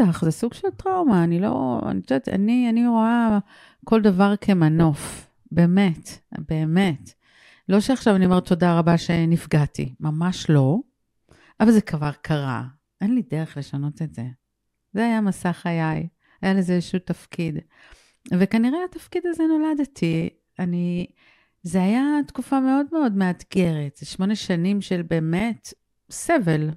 [0.00, 3.38] בטח, זה סוג של טראומה, אני לא, אני יודעת, אני, אני רואה
[3.84, 7.12] כל דבר כמנוף, באמת, באמת.
[7.68, 10.78] לא שעכשיו אני אומרת תודה רבה שנפגעתי, ממש לא,
[11.60, 12.64] אבל זה כבר קרה,
[13.00, 14.24] אין לי דרך לשנות את זה.
[14.92, 16.08] זה היה מסע חיי,
[16.42, 17.58] היה לזה איזשהו תפקיד.
[18.32, 20.28] וכנראה התפקיד הזה נולדתי.
[20.58, 21.06] אני,
[21.62, 25.72] זה היה תקופה מאוד מאוד מאתגרת, שמונה שנים של באמת
[26.10, 26.70] סבל.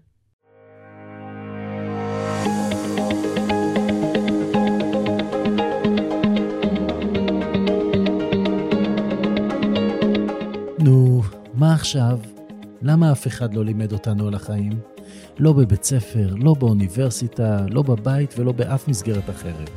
[11.80, 12.20] עכשיו?
[12.82, 14.80] למה אף אחד לא לימד אותנו על החיים?
[15.40, 19.70] לא בבית ספר, לא באוניברסיטה, לא בבית ולא באף מסגרת אחרת.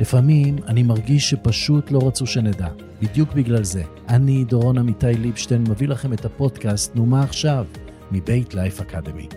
[0.00, 2.68] לפעמים אני מרגיש שפשוט לא רצו שנדע.
[3.02, 3.82] בדיוק בגלל זה.
[4.08, 7.66] אני, דורון עמיתי ליבשטיין, מביא לכם את הפודקאסט "נו מה עכשיו?"
[8.12, 9.28] מבית לייף אקדמי.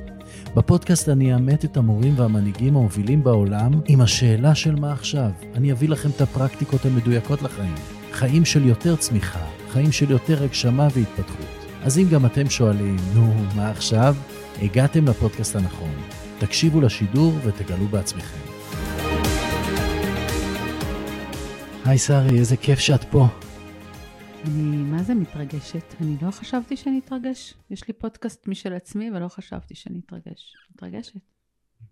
[0.56, 5.32] בפודקאסט אני אאמת את המורים והמנהיגים המובילים בעולם עם השאלה של מה עכשיו.
[5.56, 7.76] אני אביא לכם את הפרקטיקות המדויקות לחיים.
[8.12, 11.55] חיים של יותר צמיחה, חיים של יותר הגשמה והתפתחות.
[11.86, 14.16] אז אם גם אתם שואלים, נו, מה עכשיו?
[14.62, 15.92] הגעתם לפודקאסט הנכון.
[16.40, 18.40] תקשיבו לשידור ותגלו בעצמכם.
[21.86, 23.28] היי שרי, איזה כיף שאת פה.
[24.46, 25.96] אני מה זה מתרגשת?
[26.02, 27.54] אני לא חשבתי שאני אתרגש.
[27.70, 30.56] יש לי פודקאסט משל עצמי ולא חשבתי שאני אתרגש.
[30.76, 31.20] מתרגשת.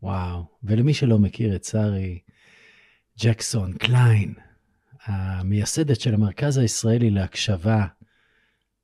[0.03, 2.19] וואו, ולמי שלא מכיר את שרי,
[3.19, 4.33] ג'קסון קליין,
[5.05, 7.86] המייסדת של המרכז הישראלי להקשבה,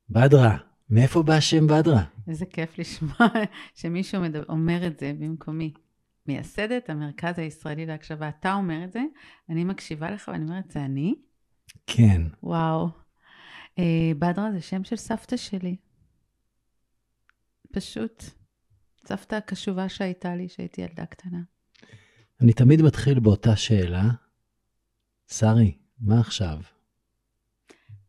[0.09, 0.57] בדרה,
[0.89, 2.03] מאיפה בא השם בדרה?
[2.27, 3.27] איזה כיף לשמוע
[3.79, 5.73] שמישהו מדבר, אומר את זה במקומי.
[6.27, 8.29] מייסדת המרכז הישראלי להקשבה.
[8.29, 9.01] אתה אומר את זה,
[9.49, 11.15] אני מקשיבה לך ואני אומרת, זה אני?
[11.87, 12.21] כן.
[12.43, 12.89] וואו.
[13.79, 15.75] אה, בדרה זה שם של סבתא שלי.
[17.71, 18.23] פשוט.
[19.05, 21.39] סבתא הקשובה שהייתה לי כשהייתי ילדה קטנה.
[22.41, 24.03] אני תמיד מתחיל באותה שאלה,
[25.27, 26.59] שרי, מה עכשיו?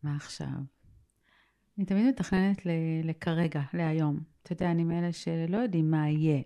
[0.03, 0.47] מה עכשיו?
[1.81, 2.57] אני תמיד מתכננת
[3.03, 4.19] לכרגע, להיום.
[4.43, 6.41] אתה יודע, אני מאלה שלא יודעים מה יהיה.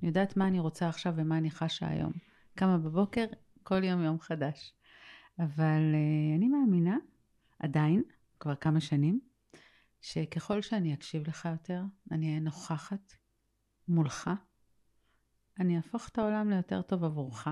[0.00, 2.12] אני יודעת מה אני רוצה עכשיו ומה אני חשה היום.
[2.54, 3.24] קמה בבוקר,
[3.62, 4.74] כל יום יום חדש.
[5.38, 6.96] אבל uh, אני מאמינה,
[7.58, 8.02] עדיין,
[8.40, 9.20] כבר כמה שנים,
[10.00, 13.12] שככל שאני אקשיב לך יותר, אני אהיה נוכחת
[13.88, 14.30] מולך,
[15.58, 17.48] אני אהפוך את העולם ליותר טוב עבורך,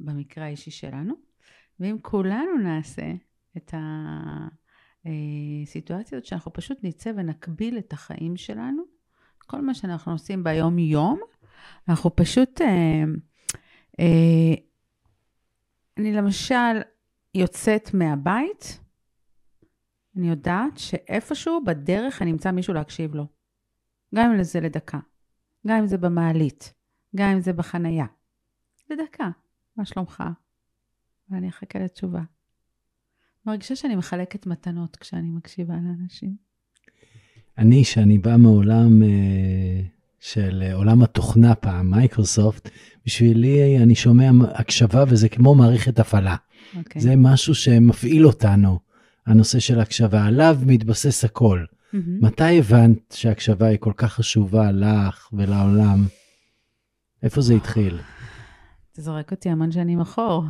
[0.00, 1.14] במקרה האישי שלנו,
[1.80, 3.12] ואם כולנו נעשה
[3.56, 3.74] את
[5.62, 8.82] הסיטואציות שאנחנו פשוט נצא ונקביל את החיים שלנו,
[9.38, 11.20] כל מה שאנחנו עושים ביום-יום,
[11.88, 12.60] אנחנו פשוט...
[12.60, 13.04] אה,
[14.00, 14.54] אה,
[15.96, 16.80] אני למשל
[17.34, 18.80] יוצאת מהבית,
[20.16, 23.26] אני יודעת שאיפשהו בדרך אני אמצא מישהו להקשיב לו.
[24.14, 24.98] גם אם זה לדקה,
[25.66, 26.74] גם אם זה במעלית,
[27.16, 28.06] גם אם זה בחנייה.
[28.90, 29.30] לדקה,
[29.76, 30.22] מה שלומך?
[31.30, 32.22] ואני אחכה לתשובה.
[33.46, 36.36] מרגישה שאני מחלקת מתנות כשאני מקשיבה לאנשים.
[37.58, 39.82] אני, שאני בא מעולם אה,
[40.20, 42.70] של עולם התוכנה פעם, מייקרוסופט,
[43.06, 46.36] בשבילי אני שומע הקשבה וזה כמו מערכת הפעלה.
[46.36, 46.76] Okay.
[46.78, 47.02] אוקיי.
[47.02, 48.78] זה משהו שמפעיל אותנו,
[49.26, 51.64] הנושא של הקשבה, עליו מתבסס הכל.
[51.64, 51.96] Mm-hmm.
[52.20, 56.04] מתי הבנת שהקשבה היא כל כך חשובה לך ולעולם?
[57.22, 57.98] איפה זה התחיל?
[58.92, 60.44] אתה זורק אותי המון שנים אחור.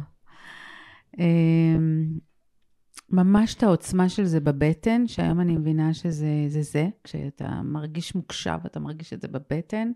[3.12, 8.58] ממש את העוצמה של זה בבטן, שהיום אני מבינה שזה זה, זה, כשאתה מרגיש מוקשב,
[8.66, 9.92] אתה מרגיש את זה בבטן,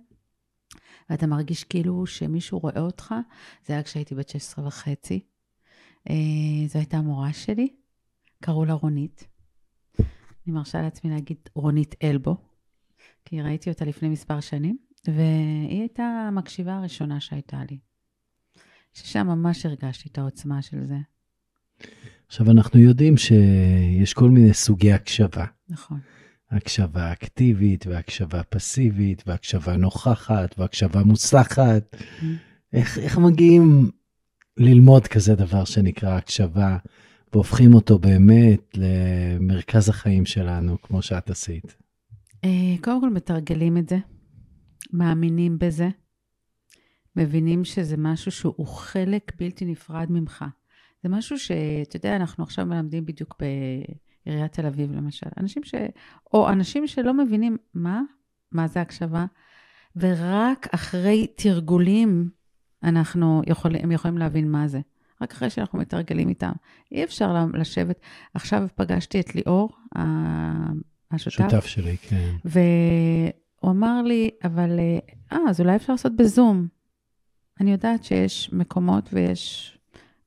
[1.10, 3.15] ואתה מרגיש כאילו שמישהו רואה אותך,
[3.66, 5.21] זה היה כשהייתי בת 16 וחצי.
[6.10, 7.69] אה, זו הייתה המורה שלי,
[8.43, 9.28] קראו לה רונית.
[9.98, 12.37] אני מרשה לעצמי להגיד רונית אלבו,
[13.25, 17.78] כי ראיתי אותה לפני מספר שנים, והיא הייתה המקשיבה הראשונה שהייתה לי.
[18.93, 20.97] ששם ממש הרגשתי את העוצמה של זה.
[22.28, 25.44] עכשיו, אנחנו יודעים שיש כל מיני סוגי הקשבה.
[25.69, 25.98] נכון.
[26.50, 31.94] הקשבה אקטיבית, והקשבה פסיבית, והקשבה נוכחת, והקשבה מוצלחת.
[31.94, 32.25] Mm-hmm.
[32.72, 33.91] איך, איך מגיעים
[34.56, 36.77] ללמוד כזה דבר שנקרא הקשבה,
[37.33, 41.77] והופכים אותו באמת למרכז החיים שלנו, כמו שאת עשית?
[42.45, 43.98] אה, קודם כל מתרגלים את זה,
[44.92, 45.89] מאמינים בזה,
[47.16, 50.45] מבינים שזה משהו שהוא חלק בלתי נפרד ממך.
[51.06, 55.26] זה משהו שאתה יודע, אנחנו עכשיו מלמדים בדיוק בעיריית תל אביב, למשל.
[55.41, 55.74] אנשים ש...
[56.32, 58.03] או אנשים שלא מבינים מה,
[58.53, 59.26] מה זה הקשבה,
[59.97, 62.30] ורק אחרי תרגולים
[62.82, 64.80] אנחנו יכולים, הם יכולים להבין מה זה.
[65.22, 66.53] רק אחרי שאנחנו מתרגלים איתם.
[66.92, 68.00] אי אפשר לשבת.
[68.34, 69.76] עכשיו פגשתי את ליאור,
[71.10, 71.36] השותף.
[71.36, 72.32] שותף שלי, כן.
[72.44, 74.78] והוא אמר לי, אבל,
[75.32, 76.68] אה, אז אולי אפשר לעשות בזום.
[77.60, 79.75] אני יודעת שיש מקומות ויש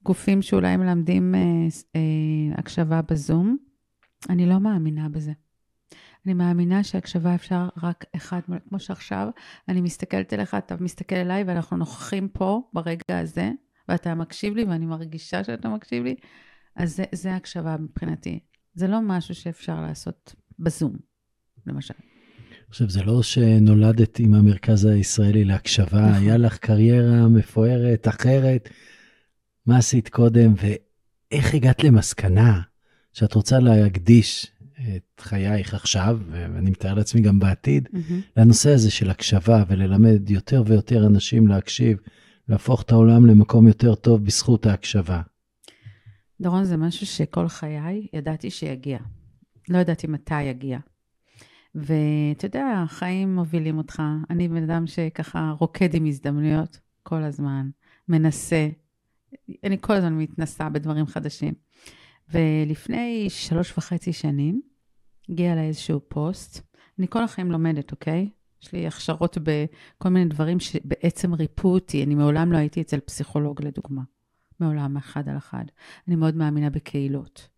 [0.03, 1.41] גופים שאולי מלמדים אה,
[1.95, 2.01] אה,
[2.57, 3.57] הקשבה בזום.
[4.29, 5.31] אני לא מאמינה בזה.
[6.25, 9.29] אני מאמינה שהקשבה אפשר רק אחד, כמו שעכשיו,
[9.67, 13.51] אני מסתכלת אליך, אתה מסתכל אליי, ואנחנו נוכחים פה ברגע הזה,
[13.89, 16.15] ואתה מקשיב לי, ואני מרגישה שאתה מקשיב לי,
[16.75, 18.39] אז זה, זה הקשבה מבחינתי.
[18.73, 20.93] זה לא משהו שאפשר לעשות בזום,
[21.67, 21.93] למשל.
[22.69, 26.23] עכשיו, זה לא שנולדת עם המרכז הישראלי להקשבה, נכון.
[26.23, 28.69] היה לך קריירה מפוארת, אחרת.
[29.65, 32.61] מה עשית קודם, ואיך הגעת למסקנה
[33.13, 34.51] שאת רוצה להקדיש
[34.95, 38.13] את חייך עכשיו, ואני מתאר לעצמי גם בעתיד, mm-hmm.
[38.38, 41.97] לנושא הזה של הקשבה וללמד יותר ויותר אנשים להקשיב,
[42.50, 45.21] להפוך את העולם למקום יותר טוב בזכות ההקשבה.
[46.41, 49.00] דורון, זה משהו שכל חיי ידעתי שיגיע.
[49.69, 50.79] לא ידעתי מתי יגיע.
[51.75, 54.01] ואתה יודע, החיים מובילים אותך.
[54.29, 57.69] אני בן אדם שככה רוקד עם הזדמנויות כל הזמן,
[58.07, 58.67] מנסה.
[59.63, 61.53] אני כל הזמן מתנסה בדברים חדשים.
[62.33, 64.61] ולפני שלוש וחצי שנים,
[65.29, 66.61] הגיע אליי איזשהו פוסט.
[66.99, 68.29] אני כל החיים לומדת, אוקיי?
[68.63, 72.03] יש לי הכשרות בכל מיני דברים שבעצם ריפו אותי.
[72.03, 74.01] אני מעולם לא הייתי אצל פסיכולוג, לדוגמה.
[74.59, 75.63] מעולם, אחד על אחד.
[76.07, 77.49] אני מאוד מאמינה בקהילות.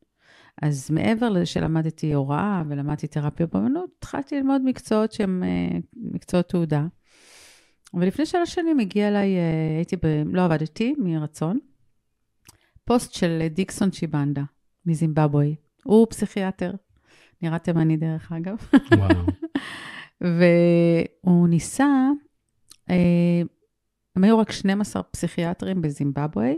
[0.61, 6.87] אז מעבר לזה שלמדתי הוראה ולמדתי תרפיה באמנות, התחלתי ללמוד מקצועות שהם אה, מקצועות תעודה.
[7.93, 11.59] ולפני שלוש שנים הגיע אליי, אה, הייתי, ב, לא עבדתי מרצון,
[12.85, 14.43] פוסט של דיקסון שיבנדה
[14.85, 15.49] מזימבבואה.
[15.83, 16.71] הוא פסיכיאטר,
[17.41, 18.57] נראה תימני דרך אגב.
[18.97, 19.25] וואו.
[21.23, 22.09] והוא ניסה,
[22.89, 23.41] אה,
[24.15, 26.53] הם היו רק 12 פסיכיאטרים בזימבבואה,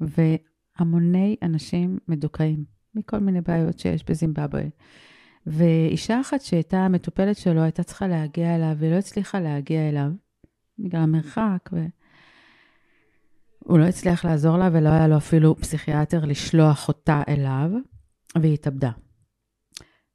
[0.00, 2.76] והמוני אנשים מדוכאים.
[2.94, 4.66] מכל מיני בעיות שיש בזימבבואה.
[5.46, 10.10] ואישה אחת שהייתה המטופלת שלו הייתה צריכה להגיע אליו, והיא לא הצליחה להגיע אליו,
[10.78, 17.70] בגלל המרחק, והוא לא הצליח לעזור לה, ולא היה לו אפילו פסיכיאטר לשלוח אותה אליו,
[18.36, 18.90] והיא התאבדה.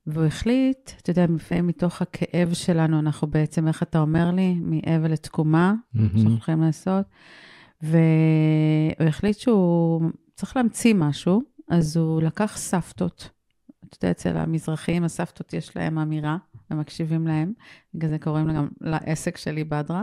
[0.08, 5.12] והוא החליט, אתה יודע, לפעמים מתוך הכאב שלנו, אנחנו בעצם, איך אתה אומר לי, מאבל
[5.12, 6.00] לתקומה, mm-hmm.
[6.00, 7.06] שאנחנו הולכים לעשות,
[7.82, 10.02] והוא החליט שהוא
[10.36, 13.30] צריך להמציא משהו, אז הוא לקח סבתות.
[13.86, 16.38] אתה יודע, אצל המזרחים, הסבתות יש להם אמירה,
[16.72, 17.54] הם מקשיבים להם,
[17.94, 20.02] בגלל זה קוראים גם לעסק שלי בדרה.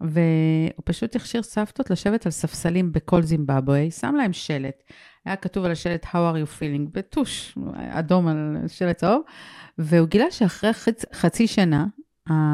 [0.00, 4.82] והוא פשוט הכשיר סבתות לשבת על ספסלים בכל זימבבואה, שם להם שלט.
[5.24, 6.90] היה כתוב על השלט How are you feeling?
[6.92, 9.22] בטוש, אדום על שלט צהוב,
[9.78, 11.04] והוא גילה שאחרי חצ...
[11.14, 11.86] חצי שנה,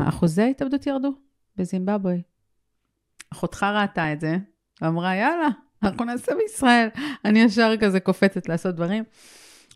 [0.08, 1.12] אחוזי ההתאבדות ירדו
[1.56, 2.16] בזימבבואה.
[3.32, 4.36] אחותך ראתה את זה,
[4.80, 5.48] ואמרה, יאללה,
[5.82, 6.88] אנחנו נעשה בישראל.
[7.24, 9.04] אני ישר כזה קופצת לעשות דברים.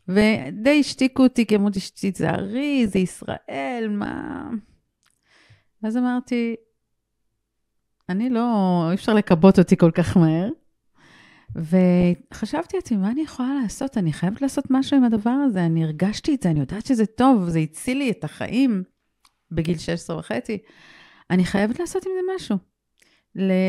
[0.09, 4.49] ודי השתיקו אותי, כי אמרו לי, תיזהרי, זה ישראל, מה...
[5.83, 6.57] ואז אמרתי,
[8.09, 10.49] אני לא, אי אפשר לכבות אותי כל כך מהר.
[11.55, 13.99] וחשבתי לעצמי, מה אני יכולה לעשות?
[13.99, 15.67] אני חייבת לעשות משהו עם הדבר הזה.
[15.67, 18.83] אני הרגשתי את זה, אני יודעת שזה טוב, זה הציל לי את החיים
[19.51, 20.59] בגיל 16 וחצי.
[21.31, 22.57] אני חייבת לעשות עם זה משהו.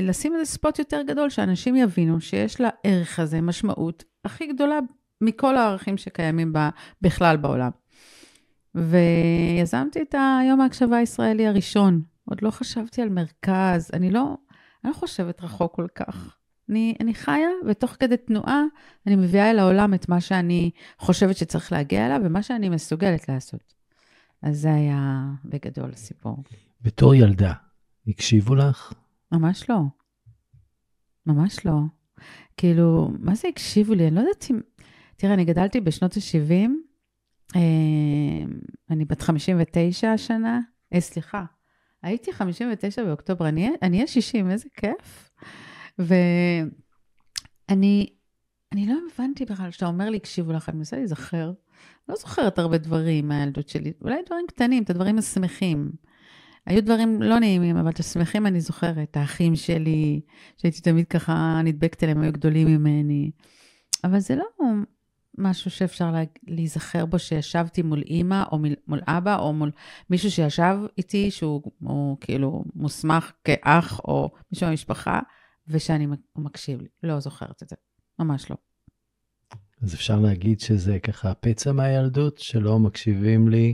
[0.03, 4.79] לשים איזה ספוט יותר גדול, שאנשים יבינו שיש לערך הזה משמעות הכי גדולה
[5.21, 6.53] מכל הערכים שקיימים
[7.01, 7.71] בכלל בעולם.
[8.75, 12.01] ויזמתי את היום ההקשבה הישראלי הראשון.
[12.25, 14.37] עוד לא חשבתי על מרכז, אני לא,
[14.83, 16.35] אני לא חושבת רחוק כל כך.
[16.69, 18.63] אני, אני חיה, ותוך כדי תנועה
[19.07, 23.73] אני מביאה אל העולם את מה שאני חושבת שצריך להגיע אליו, ומה שאני מסוגלת לעשות.
[24.41, 26.37] אז זה היה בגדול הסיפור.
[26.81, 27.53] בתור ילדה,
[28.07, 28.93] הקשיבו לך?
[29.31, 29.79] ממש לא.
[31.25, 31.79] ממש לא.
[32.57, 34.07] כאילו, מה זה הקשיבו לי?
[34.07, 34.59] אני לא יודעת אם...
[35.19, 36.69] תראה, אני גדלתי בשנות ה-70,
[37.55, 37.61] אה,
[38.89, 40.59] אני בת 59 השנה,
[40.93, 41.43] אה, סליחה,
[42.03, 45.29] הייתי 59 באוקטובר, אני אהיה 60, איזה כיף.
[45.99, 48.09] ואני
[48.71, 51.51] אני לא הבנתי בכלל, כשאתה אומר לי, הקשיבו לך, אני מנסה להיזכר.
[52.09, 55.91] לא זוכרת הרבה דברים מהילדות שלי, אולי דברים קטנים, את הדברים השמחים.
[56.65, 59.17] היו דברים לא נעימים, אבל את השמחים אני זוכרת.
[59.17, 60.21] האחים שלי,
[60.57, 63.31] שהייתי תמיד ככה נדבקת אליהם, היו גדולים ממני.
[64.03, 64.45] אבל זה לא
[65.39, 69.71] משהו שאפשר לה, להיזכר בו שישבתי מול אימא, או מול, מול אבא, או מול
[70.09, 75.19] מישהו שישב איתי, שהוא כאילו מוסמך כאח, או מישהו במשפחה,
[75.67, 76.87] ושאני מקשיב לי.
[77.03, 77.75] לא זוכרת את זה,
[78.19, 78.55] ממש לא.
[79.81, 83.73] אז אפשר להגיד שזה ככה פצע מהילדות, שלא מקשיבים לי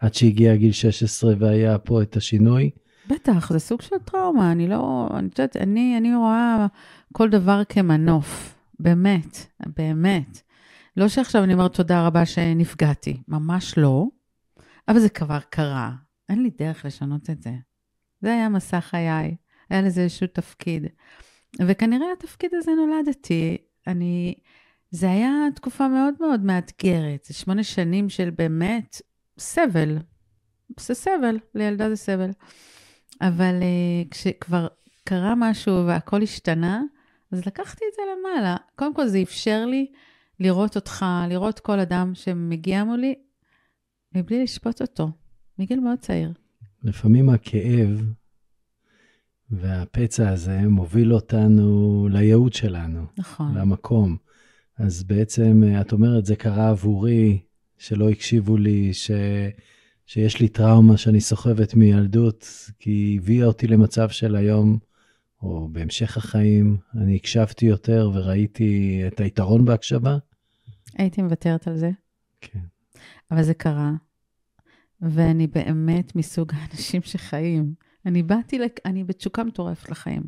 [0.00, 2.70] עד שהגיע גיל 16 והיה פה את השינוי?
[3.08, 4.52] בטח, זה סוג של טראומה.
[4.52, 6.66] אני לא, אני יודעת, אני, אני רואה
[7.12, 8.54] כל דבר כמנוף.
[8.80, 10.42] באמת, באמת.
[10.96, 14.06] לא שעכשיו אני אומרת תודה רבה שנפגעתי, ממש לא,
[14.88, 15.92] אבל זה כבר קרה.
[16.28, 17.52] אין לי דרך לשנות את זה.
[18.20, 19.36] זה היה מסע חיי.
[19.70, 20.86] היה לזה איזשהו תפקיד.
[21.60, 23.56] וכנראה התפקיד הזה נולדתי.
[23.86, 24.34] אני,
[24.90, 27.24] זה היה תקופה מאוד מאוד מאתגרת.
[27.24, 29.00] זה שמונה שנים של באמת
[29.38, 29.98] סבל.
[30.80, 32.30] זה סבל, לילדה זה סבל.
[33.20, 34.66] אבל uh, כשכבר
[35.04, 36.82] קרה משהו והכל השתנה,
[37.32, 38.56] אז לקחתי את זה למעלה.
[38.76, 39.92] קודם כל, זה אפשר לי
[40.40, 43.14] לראות אותך, לראות כל אדם שמגיע מולי,
[44.14, 45.10] מבלי לשפוט אותו,
[45.58, 46.32] מגיל מאוד צעיר.
[46.82, 48.02] לפעמים הכאב
[49.50, 53.06] והפצע הזה מוביל אותנו לייעוד שלנו.
[53.18, 53.54] נכון.
[53.58, 54.16] למקום.
[54.78, 57.38] אז בעצם, את אומרת, זה קרה עבורי,
[57.78, 59.10] שלא הקשיבו לי, ש...
[60.06, 62.46] שיש לי טראומה שאני סוחבת מילדות,
[62.78, 64.78] כי היא הביאה אותי למצב של היום,
[65.44, 70.18] או בהמשך החיים, אני הקשבתי יותר וראיתי את היתרון בהקשבה.
[70.98, 71.90] הייתי מוותרת על זה.
[72.40, 72.60] כן.
[73.30, 73.92] אבל זה קרה,
[75.00, 77.74] ואני באמת מסוג האנשים שחיים.
[78.06, 78.80] אני באתי, לק...
[78.84, 80.22] אני בתשוקה מטורפת לחיים.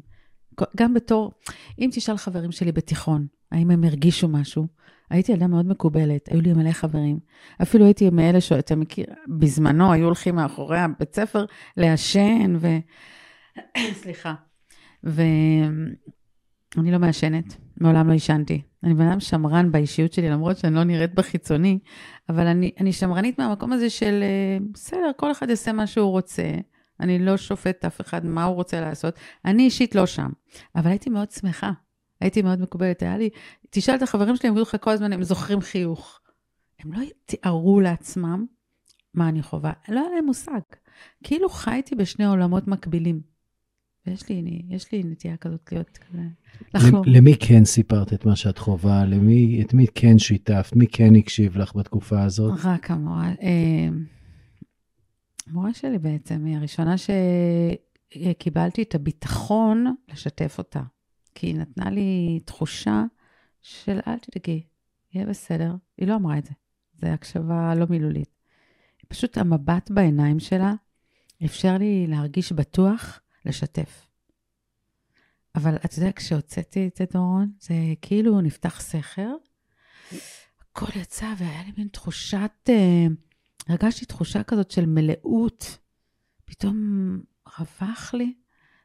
[0.77, 1.33] גם בתור,
[1.79, 4.67] אם תשאל חברים שלי בתיכון, האם הם הרגישו משהו,
[5.11, 7.19] הייתי ילדה מאוד מקובלת, היו לי מלא חברים.
[7.63, 11.45] אפילו הייתי מאלה שאתה מכיר, בזמנו היו הולכים מאחורי הבית ספר
[11.77, 12.69] לעשן, ו...
[14.03, 14.35] סליחה.
[15.07, 18.63] ואני לא מעשנת, מעולם לא עישנתי.
[18.85, 21.79] אני בן אדם שמרן באישיות שלי, למרות שאני לא נראית בחיצוני,
[22.29, 26.43] אבל אני, אני שמרנית מהמקום הזה של, אה, בסדר, כל אחד יעשה מה שהוא רוצה.
[27.01, 29.15] אני לא שופט אף אחד מה הוא רוצה לעשות.
[29.45, 30.31] אני אישית לא שם,
[30.77, 31.71] אבל הייתי מאוד שמחה.
[32.21, 33.03] הייתי מאוד מקובלת.
[33.03, 33.31] היה לי,
[33.71, 36.21] תשאל את החברים שלי, הם יגידו לך כל הזמן, הם זוכרים חיוך.
[36.81, 38.47] הם לא תיארו לעצמם
[39.15, 40.61] מה אני חווה, לא היה להם מושג.
[41.25, 43.36] כאילו חייתי בשני עולמות מקבילים.
[44.07, 46.23] ויש לי, יש לי נטייה כזאת להיות כזה,
[46.75, 47.03] לחלום.
[47.07, 49.05] למי כן סיפרת את מה שאת חווה?
[49.05, 50.77] למי, את מי כן שיתפת?
[50.77, 52.59] מי כן הקשיב לך בתקופה הזאת?
[52.65, 53.29] רק המורה.
[53.43, 53.89] אה,
[55.47, 60.83] המורה שלי בעצם היא הראשונה שקיבלתי את הביטחון לשתף אותה.
[61.35, 63.05] כי היא נתנה לי תחושה
[63.63, 64.63] של אל תדאגי,
[65.15, 65.75] יהיה בסדר.
[65.99, 66.53] היא לא אמרה את זה,
[67.01, 68.29] זו הקשבה לא מילולית.
[69.09, 70.75] פשוט המבט בעיניים שלה
[71.45, 74.07] אפשר לי להרגיש בטוח לשתף.
[75.55, 79.31] אבל אתה יודע, כשהוצאתי את זה, דורון, זה כאילו נפתח סכר,
[80.61, 83.07] הכל יצא והיה לי מין תחושת, אה,
[83.69, 85.79] הרגשתי תחושה כזאת של מלאות.
[86.45, 86.77] פתאום
[87.59, 88.35] רווח לי,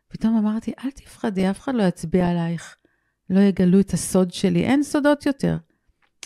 [0.07, 2.77] פתאום אמרתי, אל תפחדי, אף אחד לא יצביע עלייך.
[3.29, 5.57] לא יגלו את הסוד שלי, אין סודות יותר.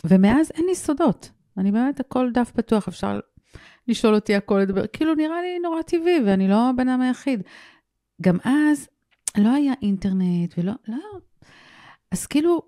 [0.03, 1.31] ומאז אין לי סודות.
[1.57, 3.19] אני באמת, הכל דף פתוח, אפשר
[3.87, 7.43] לשאול אותי הכל, לדבר, כאילו נראה לי נורא טבעי, ואני לא הבן אדם היחיד.
[8.21, 8.87] גם אז
[9.37, 11.19] לא היה אינטרנט ולא, לא.
[12.11, 12.61] אז כאילו,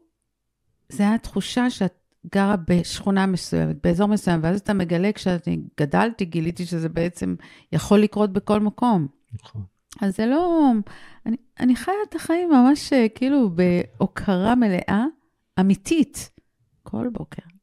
[0.89, 1.95] זו הייתה תחושה שאת
[2.33, 7.35] גרה בשכונה מסוימת, באזור מסוים, ואז אתה מגלה, כשאני גדלתי, גיליתי שזה בעצם
[7.71, 9.07] יכול לקרות בכל מקום.
[9.43, 9.63] נכון.
[10.01, 10.71] אז זה לא...
[11.25, 15.05] אני, אני חיה את החיים ממש אה, כאילו בהוקרה מלאה,
[15.59, 16.29] אמיתית,
[16.83, 17.56] כל בוקר.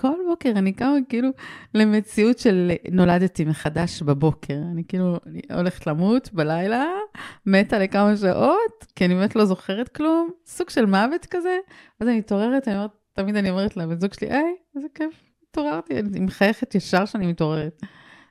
[0.00, 1.28] כל בוקר אני קמה כאילו
[1.74, 4.58] למציאות של נולדתי מחדש בבוקר.
[4.72, 6.84] אני כאילו, אני הולכת למות בלילה,
[7.46, 11.58] מתה לכמה שעות, כי אני באמת לא זוכרת כלום, סוג של מוות כזה.
[12.00, 15.14] אז אני מתעוררת, אני אומרת, תמיד אני אומרת לבן זוג שלי, היי, איזה כיף,
[15.50, 17.82] התעוררתי, אני מחייכת ישר שאני מתעוררת.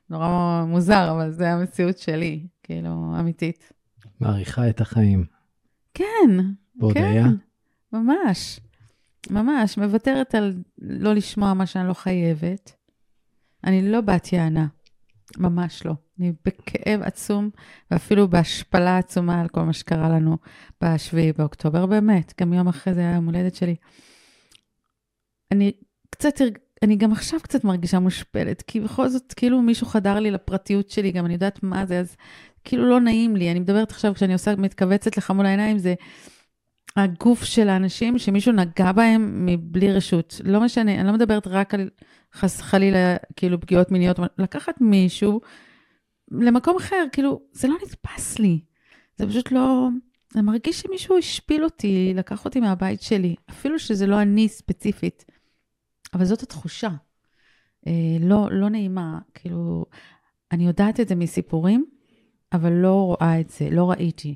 [0.10, 3.74] נורא מוזר, אבל זה המציאות שלי, כאילו, אמיתית.
[4.20, 5.26] מעריכה את החיים.
[5.94, 6.30] כן,
[6.76, 7.24] בהודיה?
[7.24, 7.36] כן,
[7.94, 8.60] ממש.
[9.30, 12.72] ממש, מוותרת על לא לשמוע מה שאני לא חייבת.
[13.64, 14.68] אני לא בת יענה,
[15.38, 15.94] ממש לא.
[16.20, 17.50] אני בכאב עצום,
[17.92, 20.38] ואפילו בהשפלה עצומה על כל מה שקרה לנו
[20.82, 23.76] ב-7 באוקטובר, באמת, גם יום אחרי זה היה יום הולדת שלי.
[25.52, 25.72] אני
[26.10, 26.34] קצת,
[26.84, 31.12] אני גם עכשיו קצת מרגישה מושפלת, כי בכל זאת, כאילו מישהו חדר לי לפרטיות שלי,
[31.12, 32.16] גם אני יודעת מה זה, אז
[32.64, 33.52] כאילו לא נעים לי.
[33.52, 35.94] אני מדברת עכשיו, כשאני עושה, מתכווצת לך מול העיניים, זה...
[37.04, 40.42] הגוף של האנשים שמישהו נגע בהם מבלי רשות.
[40.44, 41.90] לא משנה, אני לא מדברת רק על
[42.34, 45.42] חס חלילה, כאילו, פגיעות מיניות, לקחת מישהו
[46.32, 48.60] למקום אחר, כאילו, זה לא נתפס לי.
[49.16, 49.88] זה פשוט לא...
[50.34, 55.26] זה מרגיש שמישהו השפיל אותי, לקח אותי מהבית שלי, אפילו שזה לא אני ספציפית.
[56.14, 56.90] אבל זאת התחושה.
[57.88, 59.86] אה, לא, לא נעימה, כאילו,
[60.52, 61.86] אני יודעת את זה מסיפורים,
[62.54, 64.36] אבל לא רואה את זה, לא ראיתי,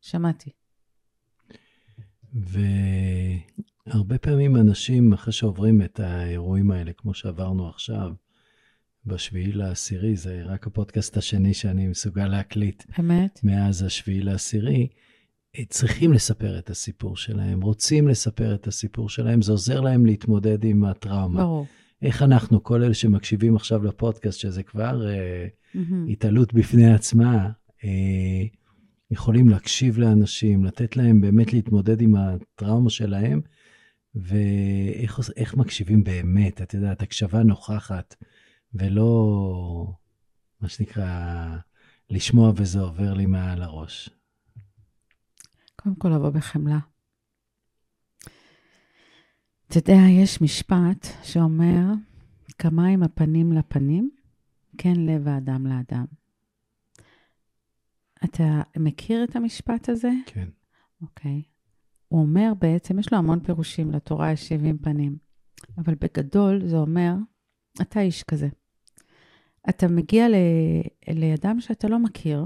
[0.00, 0.50] שמעתי.
[2.34, 8.12] והרבה פעמים אנשים, אחרי שעוברים את האירועים האלה, כמו שעברנו עכשיו,
[9.06, 12.84] בשביעי לעשירי, זה רק הפודקאסט השני שאני מסוגל להקליט.
[12.98, 13.40] באמת?
[13.42, 14.88] מאז השביעי לעשירי,
[15.68, 20.84] צריכים לספר את הסיפור שלהם, רוצים לספר את הסיפור שלהם, זה עוזר להם להתמודד עם
[20.84, 21.42] הטראומה.
[21.42, 21.66] ברור.
[22.02, 25.76] איך אנחנו, כל אלה שמקשיבים עכשיו לפודקאסט, שזה כבר mm-hmm.
[25.76, 27.84] uh, התעלות בפני עצמה, uh,
[29.12, 33.40] יכולים להקשיב לאנשים, לתת להם באמת להתמודד עם הטראומה שלהם,
[34.14, 38.14] ואיך מקשיבים באמת, את יודעת, הקשבה נוכחת,
[38.74, 39.94] ולא,
[40.60, 41.56] מה שנקרא,
[42.10, 44.10] לשמוע וזה עובר לי מעל הראש.
[45.76, 46.78] קודם כל, לבוא בחמלה.
[49.68, 51.84] אתה יודע, יש משפט שאומר,
[52.58, 54.10] כמה עם הפנים לפנים,
[54.78, 56.21] כן לב האדם לאדם.
[58.24, 60.10] אתה מכיר את המשפט הזה?
[60.26, 60.48] כן.
[61.02, 61.42] אוקיי.
[62.08, 65.16] הוא אומר בעצם, יש לו המון פירושים, לתורה יש 70 פנים,
[65.78, 67.14] אבל בגדול זה אומר,
[67.82, 68.48] אתה איש כזה.
[69.68, 70.34] אתה מגיע ל...
[71.14, 72.44] לאדם שאתה לא מכיר,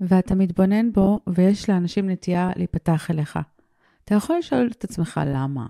[0.00, 3.38] ואתה מתבונן בו, ויש לאנשים נטייה להיפתח אליך.
[4.04, 5.66] אתה יכול לשאול את עצמך למה.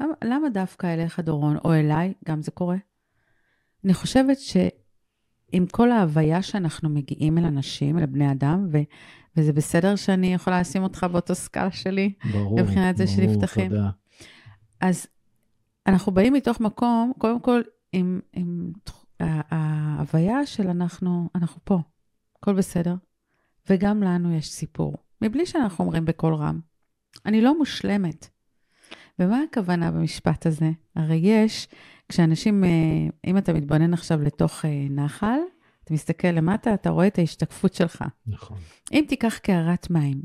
[0.00, 2.76] למה, למה דווקא אליך, דורון, או אליי, גם זה קורה?
[3.84, 4.38] אני חושבת
[5.52, 8.78] שעם כל ההוויה שאנחנו מגיעים אל אנשים, אל בני אדם, ו,
[9.36, 13.68] וזה בסדר שאני יכולה לשים אותך באותו סקאלה שלי, ברור, מבחינת זה שנפתחים.
[13.68, 13.90] תודה.
[14.80, 15.06] אז
[15.86, 17.60] אנחנו באים מתוך מקום, קודם כל,
[17.92, 18.72] עם, עם
[19.20, 21.78] ההוויה של אנחנו, אנחנו פה,
[22.36, 22.94] הכל בסדר,
[23.70, 26.60] וגם לנו יש סיפור, מבלי שאנחנו אומרים בקול רם.
[27.26, 28.28] אני לא מושלמת.
[29.18, 30.70] ומה הכוונה במשפט הזה?
[30.96, 31.68] הרי יש,
[32.10, 32.68] כשאנשים, אה,
[33.26, 35.38] אם אתה מתבונן עכשיו לתוך אה, נחל,
[35.84, 38.04] אתה מסתכל למטה, אתה רואה את ההשתקפות שלך.
[38.26, 38.58] נכון.
[38.92, 40.22] אם תיקח קערת מים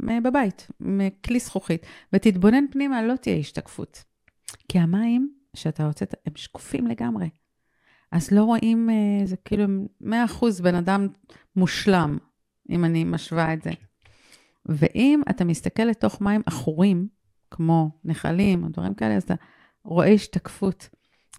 [0.00, 4.04] בבית, מכלי זכוכית, ותתבונן פנימה, לא תהיה השתקפות.
[4.68, 7.28] כי המים שאתה הוצאת, הם שקופים לגמרי.
[8.12, 9.64] אז לא רואים, אה, זה כאילו
[10.00, 11.08] 100% בן אדם
[11.56, 12.18] מושלם,
[12.70, 13.70] אם אני משווה את זה.
[14.66, 17.08] ואם אתה מסתכל לתוך מים עכורים,
[17.50, 19.34] כמו נחלים או דברים כאלה, אז אתה
[19.84, 20.88] רואה השתקפות.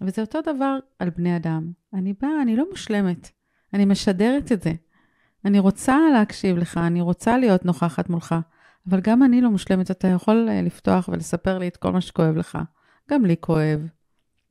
[0.00, 1.72] וזה אותו דבר על בני אדם.
[1.94, 3.30] אני באה, אני לא מושלמת,
[3.74, 4.72] אני משדרת את זה.
[5.44, 8.34] אני רוצה להקשיב לך, אני רוצה להיות נוכחת מולך,
[8.88, 9.90] אבל גם אני לא מושלמת.
[9.90, 12.58] אתה יכול אה, לפתוח ולספר לי את כל מה שכואב לך.
[13.10, 13.88] גם לי כואב,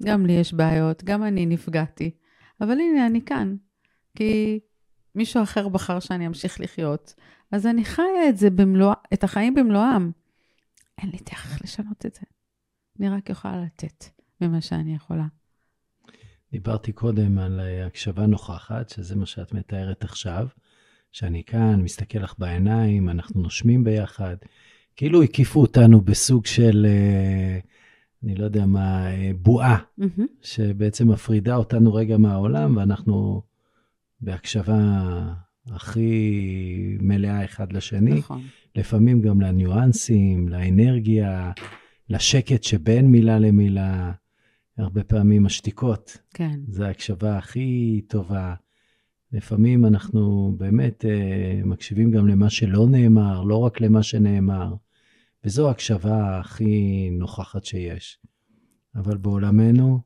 [0.04, 2.12] גם לי יש בעיות, גם אני נפגעתי.
[2.62, 3.56] אבל הנה, אני כאן.
[4.16, 4.60] כי
[5.16, 7.14] מישהו אחר בחר שאני אמשיך לחיות,
[7.52, 10.12] אז אני חיה את זה במלוא, את החיים במלואם.
[10.98, 12.22] אין לי דרך לשנות את זה.
[13.00, 14.06] אני רק יכולה לתת
[14.42, 15.26] ממה שאני יכולה.
[16.52, 20.48] דיברתי קודם על אה, הקשבה נוכחת, שזה מה שאת מתארת עכשיו,
[21.12, 24.36] שאני כאן, מסתכל לך בעיניים, אנחנו נושמים ביחד.
[24.96, 27.60] כאילו הקיפו אותנו בסוג של, אה,
[28.24, 30.22] אני לא יודע מה, אה, בועה, Mm-hmm.
[30.42, 33.42] שבעצם מפרידה אותנו רגע מהעולם, ואנחנו
[34.22, 34.80] בהקשבה
[35.72, 38.14] הכי מלאה אחד לשני.
[38.14, 38.42] נכון.
[38.76, 41.52] לפעמים גם לניואנסים, לאנרגיה,
[42.10, 44.12] לשקט שבין מילה למילה.
[44.80, 46.60] הרבה פעמים השתיקות, כן.
[46.68, 48.54] זה ההקשבה הכי טובה.
[49.32, 54.74] לפעמים אנחנו באמת אה, מקשיבים גם למה שלא נאמר, לא רק למה שנאמר,
[55.44, 58.20] וזו ההקשבה הכי נוכחת שיש.
[58.96, 60.00] אבל בעולמנו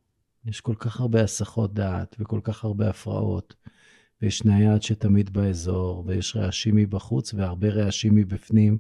[0.46, 3.56] יש כל כך הרבה הסחות דעת וכל כך הרבה הפרעות,
[4.22, 8.78] ויש נייד שתמיד באזור, ויש רעשים מבחוץ והרבה רעשים מבפנים.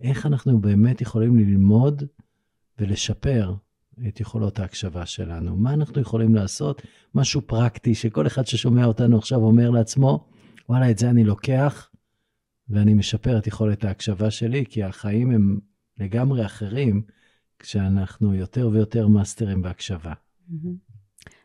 [0.00, 2.02] איך אנחנו באמת יכולים ללמוד
[2.78, 3.54] ולשפר
[4.08, 5.56] את יכולות ההקשבה שלנו?
[5.56, 6.82] מה אנחנו יכולים לעשות?
[7.14, 10.28] משהו פרקטי, שכל אחד ששומע אותנו עכשיו אומר לעצמו,
[10.68, 11.90] וואלה, את זה אני לוקח,
[12.68, 15.58] ואני משפר את יכולת ההקשבה שלי, כי החיים הם
[15.98, 17.02] לגמרי אחרים
[17.58, 20.12] כשאנחנו יותר ויותר מאסטרים בהקשבה.
[20.48, 20.76] מהמם.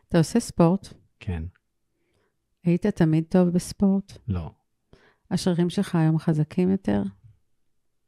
[0.08, 0.88] אתה עושה ספורט?
[1.20, 1.42] כן,
[2.64, 4.18] היית תמיד טוב בספורט?
[4.28, 4.50] לא.
[5.30, 7.02] השרירים שלך היום חזקים יותר?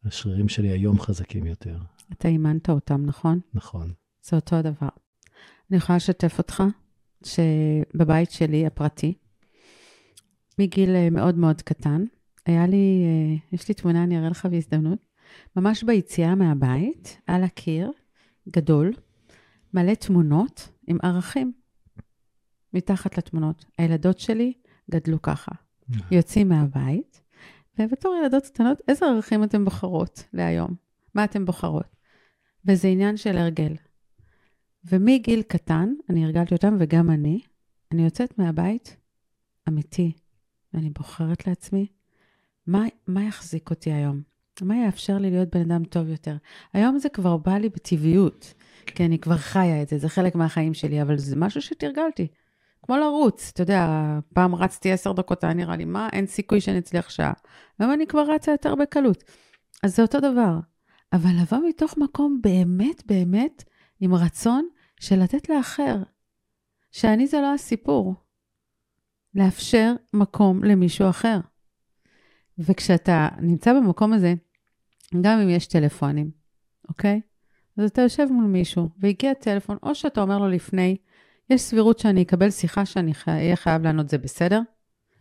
[0.05, 1.79] השרירים שלי היום חזקים יותר,
[2.13, 3.41] אתה אימנת אותם, נכון?
[3.55, 3.93] נכון.
[4.29, 4.89] זה אותו הדבר.
[5.71, 6.63] אני יכולה לשתף אותך
[7.25, 9.15] שבבית שלי, הפרטי,
[10.59, 12.05] מגיל אה, מאוד מאוד קטן,
[12.47, 14.99] היה לי, אה, יש לי תמונה, אני אראה לך בהזדמנות,
[15.57, 17.91] ממש ביציאה מהבית, על הקיר,
[18.49, 18.93] גדול,
[19.75, 21.53] מלא תמונות עם ערכים
[22.73, 23.65] מתחת לתמונות.
[23.79, 24.53] הילדות שלי
[24.91, 25.53] גדלו ככה.
[26.11, 27.23] יוצאים מהבית,
[27.79, 30.75] ובתור ילדות קטנות, איזה ערכים אתן בוחרות להיום?
[31.15, 31.97] מה אתן בוחרות?
[32.67, 33.75] וזה עניין של הרגל.
[34.91, 37.41] ומגיל קטן, אני הרגלתי אותם, וגם אני,
[37.93, 38.97] אני יוצאת מהבית
[39.69, 40.13] אמיתי,
[40.75, 41.87] ואני בוחרת לעצמי,
[42.67, 44.23] מה, מה יחזיק אותי היום?
[44.63, 46.37] מה יאפשר לי להיות בן אדם טוב יותר?
[46.73, 48.55] היום זה כבר בא לי בטבעיות,
[48.87, 52.27] כי אני כבר חיה את זה, זה חלק מהחיים שלי, אבל זה משהו שתרגלתי.
[52.83, 56.79] כמו לרוץ, אתה יודע, פעם רצתי עשר דקות, היה נראה לי, מה, אין סיכוי שאני
[56.79, 57.33] אצליח שעה.
[57.79, 59.25] היום אני כבר רצה יותר בקלות.
[59.83, 60.59] אז זה אותו דבר.
[61.13, 63.65] אבל לבוא מתוך מקום באמת, באמת,
[64.01, 64.69] עם רצון
[65.01, 65.97] של לתת לאחר.
[66.91, 68.15] שאני זה לא הסיפור.
[69.35, 71.39] לאפשר מקום למישהו אחר.
[72.59, 74.35] וכשאתה נמצא במקום הזה,
[75.21, 76.31] גם אם יש טלפונים,
[76.89, 77.21] אוקיי?
[77.79, 80.97] אז אתה יושב מול מישהו, והגיע טלפון, או שאתה אומר לו לפני,
[81.51, 84.61] יש סבירות שאני אקבל שיחה שאני אהיה חייב לענות, זה בסדר?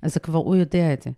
[0.01, 1.09] אז כבר הוא יודע את זה.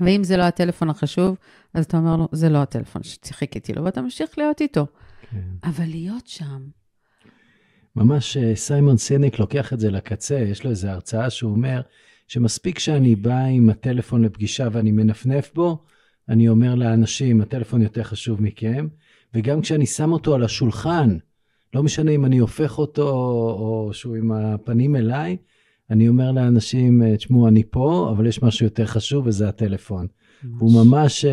[0.00, 1.36] ואם זה לא הטלפון החשוב,
[1.74, 4.86] אז אתה אומר לו, זה לא הטלפון שחיכיתי לו, ואתה ממשיך להיות איתו.
[5.30, 5.40] כן.
[5.62, 6.68] אבל להיות שם.
[7.96, 11.80] ממש אה, סיימון סניק לוקח את זה לקצה, יש לו איזו הרצאה שהוא אומר,
[12.28, 15.78] שמספיק שאני בא עם הטלפון לפגישה ואני מנפנף בו,
[16.28, 18.86] אני אומר לאנשים, הטלפון יותר חשוב מכם,
[19.34, 21.16] וגם כשאני שם אותו על השולחן,
[21.74, 23.10] לא משנה אם אני הופך אותו
[23.58, 25.36] או שהוא עם הפנים אליי,
[25.90, 30.06] אני אומר לאנשים, תשמעו, אני פה, אבל יש משהו יותר חשוב וזה הטלפון.
[30.44, 30.60] ממש.
[30.60, 31.28] הוא ממש uh,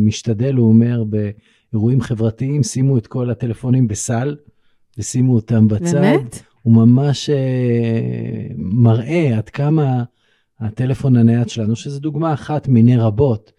[0.00, 4.36] משתדל, הוא אומר, באירועים חברתיים, שימו את כל הטלפונים בסל
[4.98, 5.94] ושימו אותם בצד.
[5.94, 6.42] באמת?
[6.62, 10.04] הוא ממש uh, מראה עד כמה
[10.60, 13.52] הטלפון הנייד שלנו, שזו דוגמה אחת מיני רבות,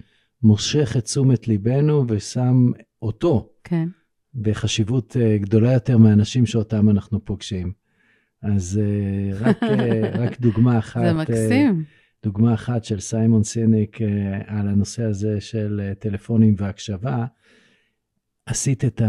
[0.43, 2.71] מושך את תשומת ליבנו ושם
[3.01, 3.87] אותו כן.
[4.35, 7.71] בחשיבות uh, גדולה יותר מהאנשים שאותם אנחנו פוגשים.
[8.41, 9.67] אז uh, רק, uh,
[10.21, 11.01] רק דוגמה אחת.
[11.01, 11.83] זה מקסים.
[11.83, 14.03] Uh, דוגמה אחת של סיימון סיניק uh,
[14.47, 17.25] על הנושא הזה של uh, טלפונים והקשבה.
[18.45, 19.01] עשית את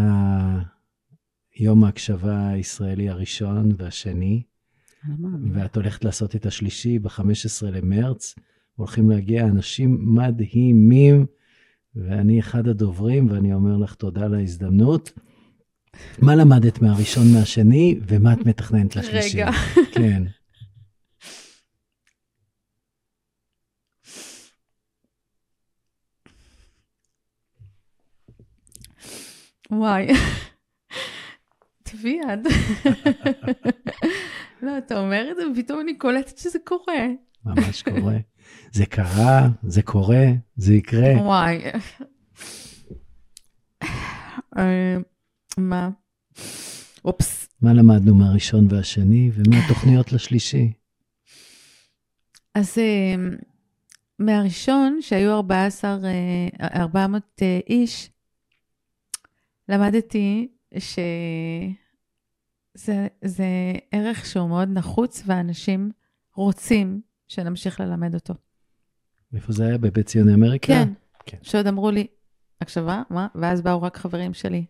[1.58, 4.42] היום ההקשבה הישראלי הראשון והשני,
[5.52, 8.34] ואת הולכת לעשות את השלישי ב-15 למרץ.
[8.76, 11.26] הולכים להגיע אנשים מדהימים,
[11.96, 15.12] ואני אחד הדוברים, ואני אומר לך תודה על ההזדמנות.
[16.18, 19.36] מה למדת מהראשון מהשני, ומה את מתכננת לשלישי?
[19.36, 19.50] רגע.
[19.94, 20.22] כן.
[29.70, 30.06] וואי,
[31.90, 32.46] תביא יד.
[34.62, 37.06] לא, אתה אומר את זה, ופתאום אני קולטת שזה קורה.
[37.44, 38.16] ממש קורה.
[38.72, 40.24] זה קרה, זה קורה,
[40.56, 41.22] זה יקרה.
[41.22, 41.58] וואי.
[44.58, 44.96] אה,
[45.58, 45.90] מה?
[47.04, 47.48] אופס.
[47.62, 50.72] מה למדנו מהראשון והשני, ומה התוכניות לשלישי?
[52.54, 53.14] אז אה,
[54.18, 55.98] מהראשון, שהיו 14,
[56.74, 58.10] 400 אה, איש,
[59.68, 60.98] למדתי ש...
[62.74, 63.46] זה, זה
[63.92, 65.90] ערך שהוא מאוד נחוץ, ואנשים
[66.34, 68.34] רוצים שנמשיך ללמד אותו.
[69.34, 69.78] איפה זה היה?
[69.78, 70.66] בבית ציוני אמריקה?
[70.66, 70.88] כן.
[71.26, 71.38] כן.
[71.42, 72.06] שעוד אמרו לי,
[72.60, 73.26] הקשבה, מה?
[73.34, 74.64] ואז באו רק חברים שלי,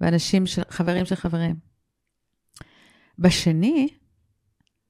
[0.00, 1.56] ואנשים, של, חברים של חברים.
[3.18, 3.88] בשני,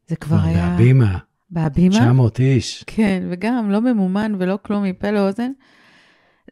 [0.06, 0.70] זה כבר היה...
[0.70, 1.18] בהבימה.
[1.50, 1.94] בהבימה?
[1.94, 2.84] 900 איש.
[2.86, 5.52] כן, וגם לא ממומן ולא כלום מפה לאוזן.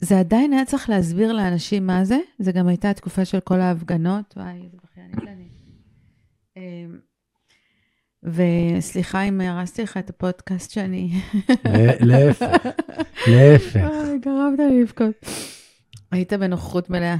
[0.00, 4.34] זה עדיין היה צריך להסביר לאנשים מה זה, זה גם הייתה התקופה של כל ההפגנות,
[4.36, 5.48] וואי, איזה בכיינית אני.
[6.56, 6.98] אמ,
[8.22, 11.10] וסליחה אם הרסתי לך את הפודקאסט שאני...
[12.00, 12.46] להפך,
[13.26, 13.88] להפך.
[14.20, 15.14] גרמת לי לבכות.
[16.10, 17.16] היית בנוכחות מלאה.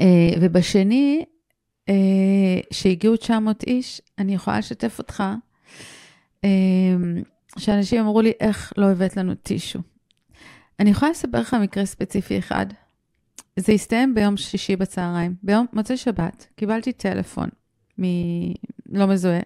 [0.00, 1.24] אה, ובשני,
[1.88, 1.94] אה,
[2.70, 5.22] שהגיעו 900 איש, אני יכולה לשתף אותך,
[6.44, 6.50] אה,
[7.58, 9.78] שאנשים אמרו לי, איך לא הבאת לנו טישו?
[10.80, 12.66] אני יכולה לספר לך מקרה ספציפי אחד.
[13.56, 15.34] זה הסתיים ביום שישי בצהריים.
[15.42, 17.48] ביום מוצאי שבת קיבלתי טלפון
[18.00, 18.04] מ...
[18.92, 19.40] לא מזוהה,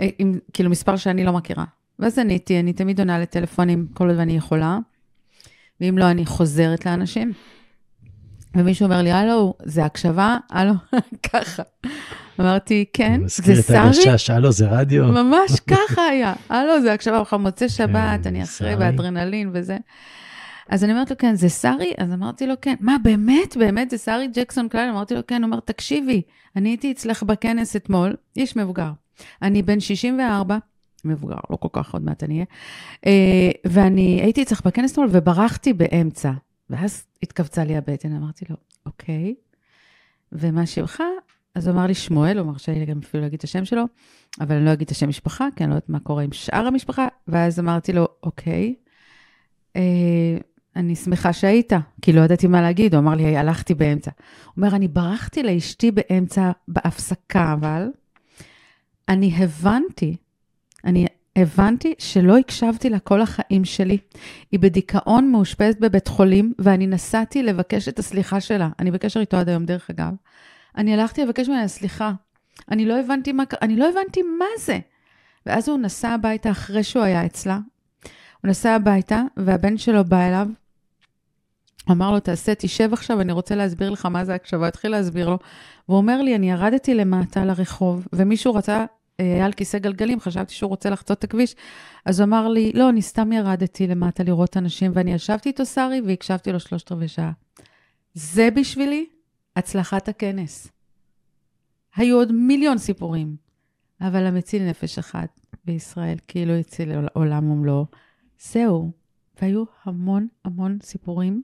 [0.00, 1.64] אה, עם כאילו מספר שאני לא מכירה.
[1.98, 4.78] ואז עניתי, אני תמיד עונה לטלפונים כל עוד אני יכולה,
[5.80, 7.32] ואם לא, אני חוזרת לאנשים.
[8.54, 10.36] ומישהו אומר לי, הלו, זה הקשבה?
[10.50, 10.72] הלו,
[11.32, 11.62] ככה.
[12.40, 13.54] אמרתי, כן, זה שרי?
[13.54, 15.04] מזכיר את הגשש, הלו, זה רדיו?
[15.04, 16.34] ממש ככה היה.
[16.48, 19.76] הלו, זה הקשבה, בכלל מוצא שבת, כן, אני אחרי באדרנלין וזה.
[20.70, 21.92] אז אני אומרת לו, כן, זה שרי?
[21.98, 22.74] אז אמרתי לו, כן.
[22.80, 23.56] מה, באמת?
[23.56, 24.88] באמת זה שרי ג'קסון קליין?
[24.88, 25.42] אמרתי לו, כן.
[25.42, 26.22] הוא אומר, תקשיבי,
[26.56, 28.90] אני הייתי אצלך בכנס אתמול, איש מבוגר.
[29.42, 30.58] אני בן 64,
[31.04, 32.44] מבוגר, לא כל כך, עוד מעט אני אהיה,
[33.06, 36.32] אה, ואני הייתי אצלך בכנס אתמול וברחתי באמצע.
[36.70, 38.56] ואז התכווצה לי הבטן, אמרתי לו,
[38.86, 39.34] אוקיי,
[40.32, 41.02] ומה שמך?
[41.54, 43.84] אז הוא אמר לי שמואל, הוא מרשה לי גם אפילו להגיד את השם שלו,
[44.40, 46.66] אבל אני לא אגיד את השם משפחה, כי אני לא יודעת מה קורה עם שאר
[46.66, 48.74] המשפחה, ואז אמרתי לו, אוקיי,
[49.76, 50.38] אה,
[50.80, 54.10] אני שמחה שהיית, כי לא ידעתי מה להגיד, הוא אמר לי, הלכתי באמצע.
[54.44, 57.88] הוא אומר, אני ברחתי לאשתי באמצע, בהפסקה, אבל
[59.08, 60.16] אני הבנתי,
[60.84, 63.98] אני הבנתי שלא הקשבתי לה כל החיים שלי.
[64.52, 68.68] היא בדיכאון מאושפזת בבית חולים, ואני נסעתי לבקש את הסליחה שלה.
[68.78, 70.12] אני בקשר איתו עד היום, דרך אגב.
[70.76, 72.12] אני הלכתי לבקש ממנה סליחה.
[72.70, 74.78] אני לא הבנתי מה, אני לא הבנתי מה זה.
[75.46, 77.58] ואז הוא נסע הביתה אחרי שהוא היה אצלה.
[78.42, 80.48] הוא נסע הביתה, והבן שלו בא אליו,
[81.90, 84.68] אמר לו, תעשה, תשב עכשיו, אני רוצה להסביר לך מה זה הקשבה.
[84.68, 85.38] התחיל להסביר לו,
[85.88, 88.84] והוא אומר לי, אני ירדתי למטה לרחוב, ומישהו רצה
[89.18, 91.54] היה על כיסא גלגלים, חשבתי שהוא רוצה לחצות את הכביש.
[92.06, 96.00] אז הוא אמר לי, לא, אני סתם ירדתי למטה לראות אנשים, ואני ישבתי איתו, שרי,
[96.06, 97.32] והקשבתי לו שלושת רבעי שעה.
[98.14, 99.06] זה בשבילי
[99.56, 100.68] הצלחת הכנס.
[101.96, 103.36] היו עוד מיליון סיפורים,
[104.00, 107.86] אבל המציל נפש אחת בישראל, כאילו הציל עולם ומלואו.
[108.40, 108.90] זהו.
[109.42, 111.42] והיו המון המון סיפורים.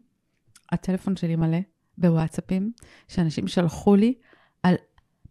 [0.72, 1.58] הטלפון שלי מלא
[1.98, 2.72] בוואטסאפים,
[3.08, 4.14] שאנשים שלחו לי
[4.62, 4.74] על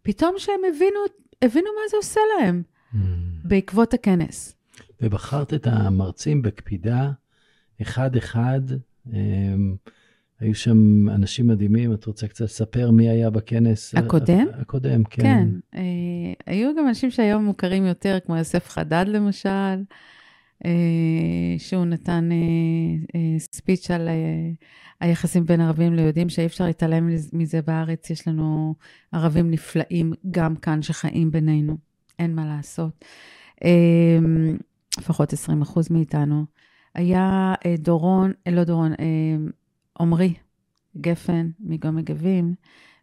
[0.02, 0.98] פתאום שהם הבינו,
[1.42, 2.96] הבינו מה זה עושה להם mm.
[3.44, 4.56] בעקבות הכנס.
[5.00, 7.10] ובחרת את המרצים בקפידה,
[7.82, 8.60] אחד-אחד.
[9.12, 9.76] אמ,
[10.40, 13.94] היו שם אנשים מדהימים, את רוצה קצת לספר מי היה בכנס?
[13.94, 14.46] הקודם?
[14.60, 15.22] הקודם, כן.
[15.22, 15.48] כן.
[15.74, 15.82] אה,
[16.46, 19.82] היו גם אנשים שהיום מוכרים יותר, כמו יוסף חדד למשל,
[21.58, 22.36] שהוא נתן אה,
[23.14, 24.14] אה, ספיץ' על אה,
[25.00, 28.10] היחסים בין ערבים ליהודים, שאי אפשר להתעלם מזה בארץ.
[28.10, 28.74] יש לנו
[29.12, 31.76] ערבים נפלאים גם כאן שחיים בינינו,
[32.18, 33.04] אין מה לעשות.
[33.64, 34.18] אה,
[34.98, 36.44] לפחות 20 אחוז מאיתנו.
[36.94, 39.36] היה אה, דורון, אה, לא דורון, אה,
[40.00, 40.34] עמרי
[41.00, 42.54] גפן מגום מגבים,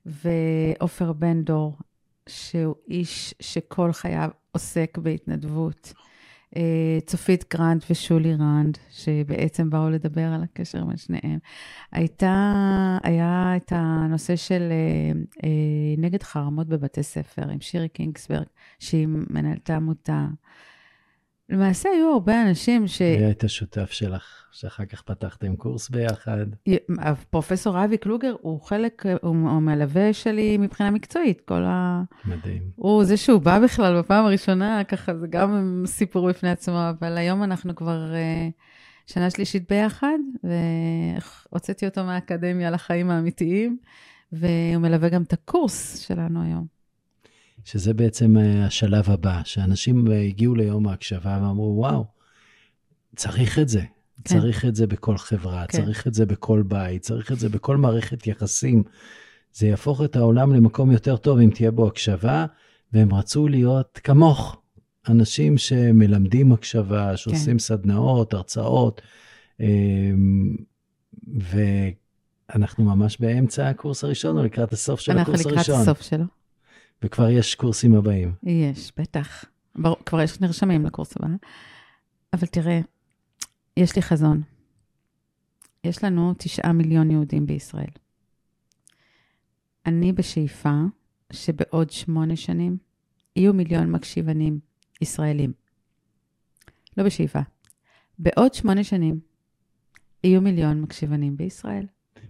[0.05, 1.77] ועופר בן דור,
[2.29, 5.93] שהוא איש שכל חייו עוסק בהתנדבות.
[6.57, 11.39] אה, צופית גרנט ושולי רנד, שבעצם באו לדבר על הקשר בין שניהם.
[11.91, 15.11] הייתה, היה את הנושא של אה,
[15.43, 15.49] אה,
[15.97, 18.45] נגד חרמות בבתי ספר עם שירי קינגסברג,
[18.79, 20.27] שהיא מנהלת העמותה.
[21.49, 23.01] למעשה היו הרבה אנשים ש...
[23.01, 26.45] מי היית השותף שלך, שאחר כך פתחתם קורס ביחד?
[27.29, 32.03] פרופסור אבי קלוגר הוא חלק, הוא מלווה שלי מבחינה מקצועית, כל ה...
[32.25, 32.61] מדהים.
[32.75, 37.43] הוא זה שהוא בא בכלל בפעם הראשונה, ככה זה גם סיפור בפני עצמו, אבל היום
[37.43, 43.77] אנחנו כבר uh, שנה שלישית ביחד, והוצאתי אותו מהאקדמיה לחיים האמיתיים,
[44.31, 46.82] והוא מלווה גם את הקורס שלנו היום.
[47.65, 52.05] שזה בעצם אה, השלב הבא, שאנשים אה, הגיעו ליום ההקשבה ואמרו, וואו,
[53.15, 53.81] צריך את זה.
[54.23, 54.39] כן.
[54.39, 55.77] צריך את זה בכל חברה, כן.
[55.77, 58.83] צריך את זה בכל בית, צריך את זה בכל מערכת יחסים.
[59.53, 62.45] זה יהפוך את העולם למקום יותר טוב אם תהיה בו הקשבה,
[62.93, 64.61] והם רצו להיות כמוך,
[65.09, 67.59] אנשים שמלמדים הקשבה, שעושים כן.
[67.59, 69.01] סדנאות, הרצאות,
[69.59, 70.55] אמ,
[71.27, 75.53] ואנחנו ממש באמצע הקורס הראשון, או לקראת הסוף של הקורס הראשון.
[75.57, 76.42] אנחנו לקראת הסוף שלו.
[77.03, 78.33] וכבר יש קורסים הבאים.
[78.43, 79.45] יש, בטח.
[79.75, 79.93] בר...
[80.05, 81.27] כבר יש נרשמים לקורס הבא.
[82.33, 82.79] אבל תראה,
[83.77, 84.41] יש לי חזון.
[85.83, 87.89] יש לנו תשעה מיליון יהודים בישראל.
[89.85, 90.81] אני בשאיפה
[91.33, 92.77] שבעוד שמונה שנים
[93.35, 94.59] יהיו מיליון מקשיבנים
[95.01, 95.53] ישראלים.
[96.97, 97.39] לא בשאיפה.
[98.19, 99.19] בעוד שמונה שנים
[100.23, 101.85] יהיו מיליון מקשיבנים בישראל.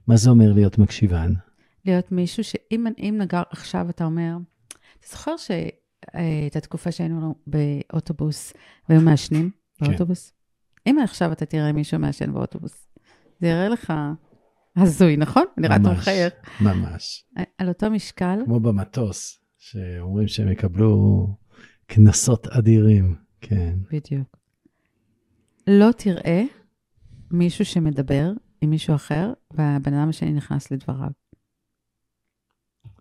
[0.07, 1.33] מה זה אומר להיות מקשיבן?
[1.85, 4.37] להיות מישהו שאם נגר עכשיו אתה אומר,
[5.03, 8.53] אתה זוכר שהייתה תקופה שהיינו באוטובוס
[8.89, 9.85] והיו מעשנים כן.
[9.85, 10.33] באוטובוס?
[10.87, 12.87] אם עכשיו אתה תראה מישהו מעשן באוטובוס,
[13.39, 13.93] זה יראה לך
[14.75, 15.43] הזוי, נכון?
[15.57, 16.33] נראה אתה מחייך.
[16.61, 17.25] ממש.
[17.57, 18.39] על אותו משקל.
[18.45, 21.27] כמו במטוס, שאומרים שהם יקבלו
[21.85, 23.75] קנסות אדירים, כן.
[23.91, 24.37] בדיוק.
[25.67, 26.43] לא תראה
[27.31, 31.09] מישהו שמדבר עם מישהו אחר, והבן אדם השני נכנס לדבריו.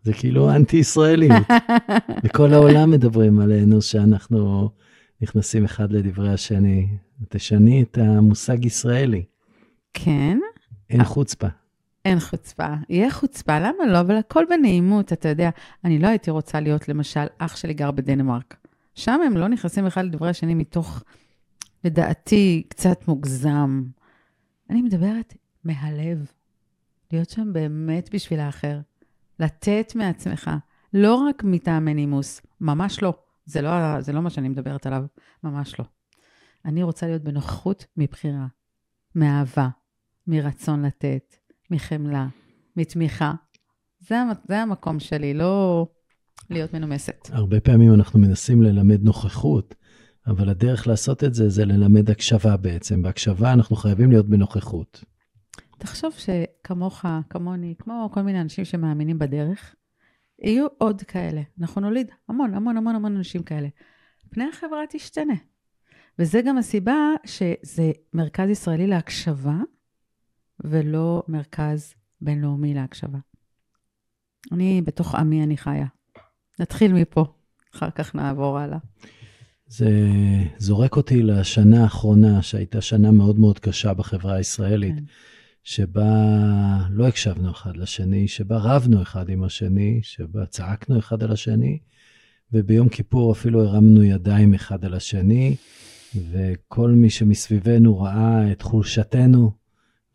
[0.02, 1.46] זה כאילו אנטי-ישראליות.
[2.24, 4.70] בכל העולם מדברים עלינו שאנחנו
[5.20, 6.88] נכנסים אחד לדברי השני.
[7.28, 9.24] תשני את המושג ישראלי.
[9.94, 10.38] כן.
[10.90, 11.46] אין חוצפה.
[12.04, 12.74] אין חוצפה.
[12.88, 14.00] יהיה חוצפה, למה לא?
[14.00, 15.50] אבל הכל בנעימות, אתה יודע.
[15.84, 18.56] אני לא הייתי רוצה להיות, למשל, אח שלי גר בדנמרק.
[18.94, 21.02] שם הם לא נכנסים אחד לדברי השני מתוך,
[21.84, 23.82] לדעתי, קצת מוגזם.
[24.70, 25.34] אני מדברת
[25.64, 26.26] מהלב.
[27.12, 28.78] להיות שם באמת בשביל האחר.
[29.38, 30.50] לתת מעצמך,
[30.94, 33.14] לא רק מטעמי נימוס, ממש לא.
[33.44, 35.04] זה לא, זה לא מה שאני מדברת עליו,
[35.44, 35.84] ממש לא.
[36.64, 38.46] אני רוצה להיות בנוכחות מבחירה,
[39.14, 39.68] מאהבה,
[40.26, 41.34] מרצון לתת,
[41.70, 42.26] מחמלה,
[42.76, 43.34] מתמיכה.
[44.00, 44.16] זה,
[44.48, 45.86] זה המקום שלי, לא
[46.50, 47.28] להיות מנומסת.
[47.30, 49.74] הרבה פעמים אנחנו מנסים ללמד נוכחות,
[50.26, 53.02] אבל הדרך לעשות את זה, זה ללמד הקשבה בעצם.
[53.02, 55.04] בהקשבה אנחנו חייבים להיות בנוכחות.
[55.82, 59.74] תחשוב שכמוך, כמוני, כמו כל מיני אנשים שמאמינים בדרך,
[60.42, 61.42] יהיו עוד כאלה.
[61.60, 63.68] אנחנו נוליד המון, המון, המון, המון אנשים כאלה.
[64.30, 65.34] פני החברה תשתנה.
[66.18, 69.56] וזה גם הסיבה שזה מרכז ישראלי להקשבה,
[70.60, 73.18] ולא מרכז בינלאומי להקשבה.
[74.52, 75.86] אני, בתוך עמי אני חיה.
[76.58, 77.24] נתחיל מפה,
[77.74, 78.78] אחר כך נעבור הלאה.
[79.66, 79.90] זה
[80.58, 84.94] זורק אותי לשנה האחרונה, שהייתה שנה מאוד מאוד קשה בחברה הישראלית.
[84.94, 85.04] כן.
[85.62, 91.78] שבה לא הקשבנו אחד לשני, שבה רבנו אחד עם השני, שבה צעקנו אחד על השני,
[92.52, 95.56] וביום כיפור אפילו הרמנו ידיים אחד על השני,
[96.30, 99.52] וכל מי שמסביבנו ראה את חולשתנו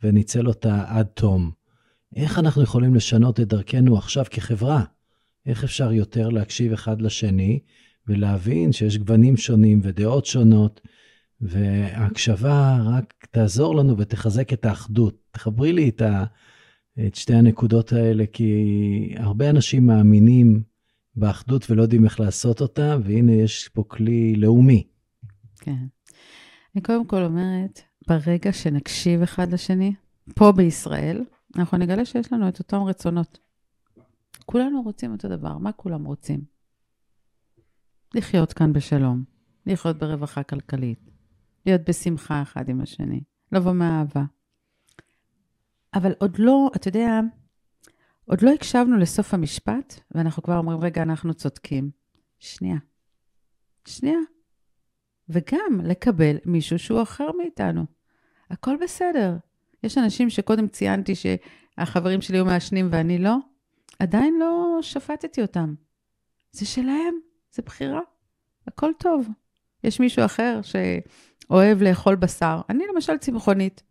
[0.04, 1.52] וניצל אותה עד תום.
[2.16, 4.84] איך אנחנו יכולים לשנות את דרכנו עכשיו כחברה?
[5.46, 7.60] איך אפשר יותר להקשיב אחד לשני
[8.08, 10.82] ולהבין שיש גוונים שונים ודעות שונות,
[11.42, 15.16] וההקשבה רק תעזור לנו ותחזק את האחדות.
[15.32, 16.24] תחברי לי את, ה,
[17.08, 20.64] את שתי הנקודות האלה, כי הרבה אנשים מאמינים
[21.16, 24.88] באחדות ולא יודעים איך לעשות אותה, והנה יש פה כלי לאומי.
[25.60, 25.86] כן.
[26.76, 29.94] אני קודם כל אומרת, ברגע שנקשיב אחד לשני,
[30.36, 31.24] פה בישראל,
[31.56, 33.40] אנחנו נגלה שיש לנו את אותם רצונות.
[34.46, 36.42] כולנו רוצים אותו דבר, מה כולם רוצים?
[38.14, 39.24] לחיות כאן בשלום,
[39.66, 41.00] לחיות ברווחה כלכלית,
[41.68, 44.24] להיות בשמחה אחד עם השני, לבוא מאהבה.
[45.94, 47.20] אבל עוד לא, אתה יודע,
[48.26, 51.92] עוד לא הקשבנו לסוף המשפט, ואנחנו כבר אומרים, רגע, אנחנו צודקים.
[52.40, 52.78] שנייה.
[53.88, 54.20] שנייה.
[55.30, 57.86] וגם לקבל מישהו שהוא אחר מאיתנו.
[58.50, 59.38] הכל בסדר.
[59.84, 63.36] יש אנשים שקודם ציינתי שהחברים שלי היו מעשנים ואני לא,
[64.00, 65.76] עדיין לא שפטתי אותם.
[66.52, 67.16] זה שלהם,
[67.52, 68.02] זה בחירה.
[68.68, 69.28] הכל טוב.
[69.84, 70.60] יש מישהו אחר
[71.48, 72.62] שאוהב לאכול בשר.
[72.70, 73.84] אני למשל צמחונית.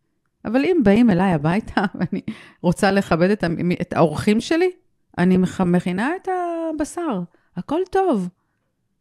[0.45, 2.21] אבל אם באים אליי הביתה ואני
[2.63, 3.45] רוצה לכבד את,
[3.81, 4.71] את האורחים שלי,
[5.19, 6.29] אני מכינה את
[6.75, 7.21] הבשר.
[7.57, 8.29] הכל טוב.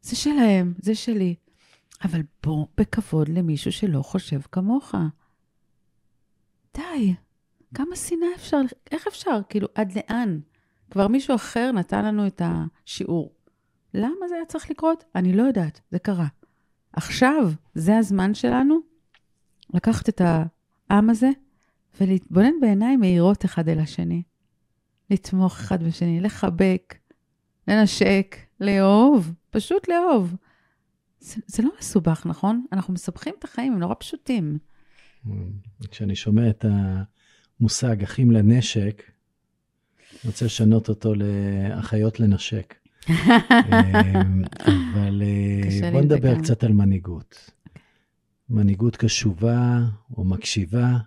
[0.01, 1.35] זה שלהם, זה שלי.
[2.03, 4.95] אבל בוא בכבוד למישהו שלא חושב כמוך.
[6.73, 7.13] די,
[7.73, 8.57] כמה שנאה אפשר,
[8.91, 9.39] איך אפשר?
[9.49, 10.39] כאילו, עד לאן?
[10.91, 13.33] כבר מישהו אחר נתן לנו את השיעור.
[13.93, 15.03] למה זה היה צריך לקרות?
[15.15, 16.27] אני לא יודעת, זה קרה.
[16.95, 18.79] עכשיו, זה הזמן שלנו
[19.73, 20.21] לקחת את
[20.89, 21.29] העם הזה
[22.01, 24.23] ולהתבונן בעיניים מהירות אחד אל השני.
[25.10, 26.95] לתמוך אחד בשני, לחבק,
[27.67, 30.36] לנשק, לאהוב, פשוט לאהוב.
[31.19, 32.65] זה, זה לא מסובך, נכון?
[32.71, 34.58] אנחנו מסבכים את החיים, הם נורא פשוטים.
[35.91, 36.65] כשאני שומע את
[37.60, 39.03] המושג אחים לנשק,
[40.12, 42.75] אני רוצה לשנות אותו לאחיות לנשק.
[43.09, 44.43] אמ,
[44.93, 47.51] אבל אה, בוא נדבר קצת על מנהיגות.
[48.49, 49.79] מנהיגות קשובה
[50.17, 50.97] או מקשיבה,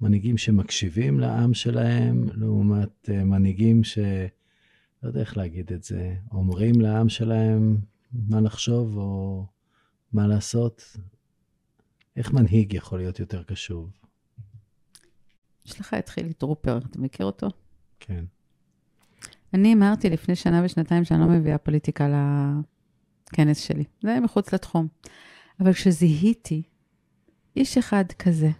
[0.00, 3.98] מנהיגים שמקשיבים לעם שלהם, לעומת אה, מנהיגים ש...
[5.02, 7.76] לא יודע איך להגיד את זה, אומרים לעם שלהם
[8.12, 9.46] מה לחשוב או
[10.12, 10.96] מה לעשות.
[12.16, 13.90] איך מנהיג יכול להיות יותר קשוב?
[15.66, 17.48] יש לך את חילי טרופר, אתה מכיר אותו?
[18.00, 18.24] כן.
[19.54, 22.08] אני אמרתי לפני שנה ושנתיים שאני לא מביאה פוליטיקה
[23.32, 23.84] לכנס שלי.
[24.02, 24.88] זה מחוץ לתחום.
[25.60, 26.62] אבל כשזיהיתי
[27.56, 28.50] איש אחד כזה,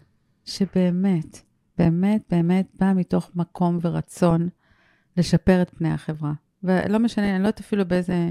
[0.45, 1.41] שבאמת,
[1.79, 4.49] באמת, באמת בא מתוך מקום ורצון
[5.17, 6.33] לשפר את פני החברה.
[6.63, 8.31] ולא משנה, אני לא יודעת אפילו באיזה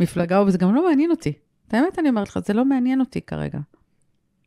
[0.00, 1.32] מפלגה, וזה גם לא מעניין אותי.
[1.68, 3.58] את האמת אני אומרת לך, זה לא מעניין אותי כרגע.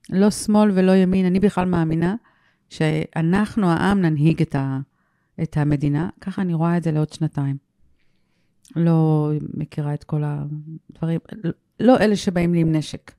[0.09, 2.15] לא שמאל ולא ימין, אני בכלל מאמינה
[2.69, 4.79] שאנחנו, העם, ננהיג את, ה,
[5.43, 6.09] את המדינה.
[6.21, 7.57] ככה אני רואה את זה לעוד שנתיים.
[8.75, 11.19] לא מכירה את כל הדברים,
[11.79, 13.11] לא אלה שבאים לי עם נשק.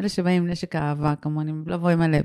[0.00, 2.24] אלה שבאים עם נשק האהבה, כמוני, לבוא עם הלב.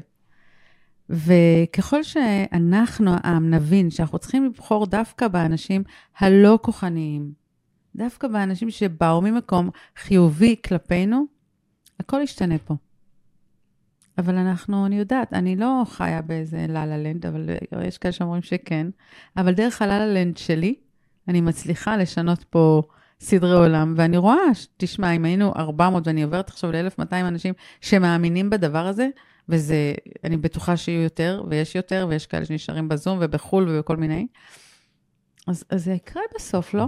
[1.10, 5.84] וככל שאנחנו, העם, נבין שאנחנו צריכים לבחור דווקא באנשים
[6.18, 7.32] הלא כוחניים,
[7.96, 11.26] דווקא באנשים שבאו ממקום חיובי כלפינו,
[12.00, 12.76] הכל ישתנה פה.
[14.20, 17.50] אבל אנחנו, אני יודעת, אני לא חיה באיזה לה-לה לנד, אבל
[17.84, 18.88] יש כאלה שאומרים שכן,
[19.38, 20.76] אבל דרך הלה-לה לנד שלי,
[21.28, 22.82] אני מצליחה לשנות פה
[23.20, 24.38] סדרי עולם, ואני רואה,
[24.78, 29.08] תשמע, אם היינו 400 ואני עוברת עכשיו ל-1200 אנשים שמאמינים בדבר הזה,
[29.50, 34.28] וזה, אני בטוחה שיהיו יותר, ויש יותר, ויש כאלה שנשארים בזום ובחו"ל ובכל מיני,
[35.48, 36.86] אז, אז זה יקרה בסוף, לא?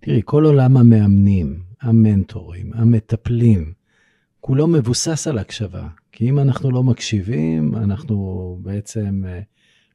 [0.00, 3.72] תראי, כל עולם המאמנים, המנטורים, המטפלים,
[4.40, 5.88] כולו מבוסס על הקשבה.
[6.12, 9.40] כי אם אנחנו לא מקשיבים, אנחנו בעצם אה,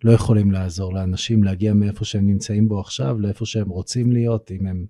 [0.04, 4.68] לא יכולים לעזור לאנשים להגיע מאיפה שהם נמצאים בו עכשיו, לאיפה שהם רוצים להיות, אם
[4.68, 4.86] הם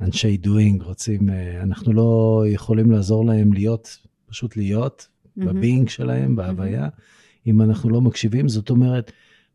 [0.00, 5.44] אנשי דואינג, רוצים, אה, אנחנו לא יכולים לעזור להם להיות, פשוט להיות mm-hmm.
[5.44, 7.46] בביינג שלהם, בהוויה, mm-hmm.
[7.46, 8.48] אם אנחנו לא מקשיבים.
[8.48, 9.12] זאת אומרת,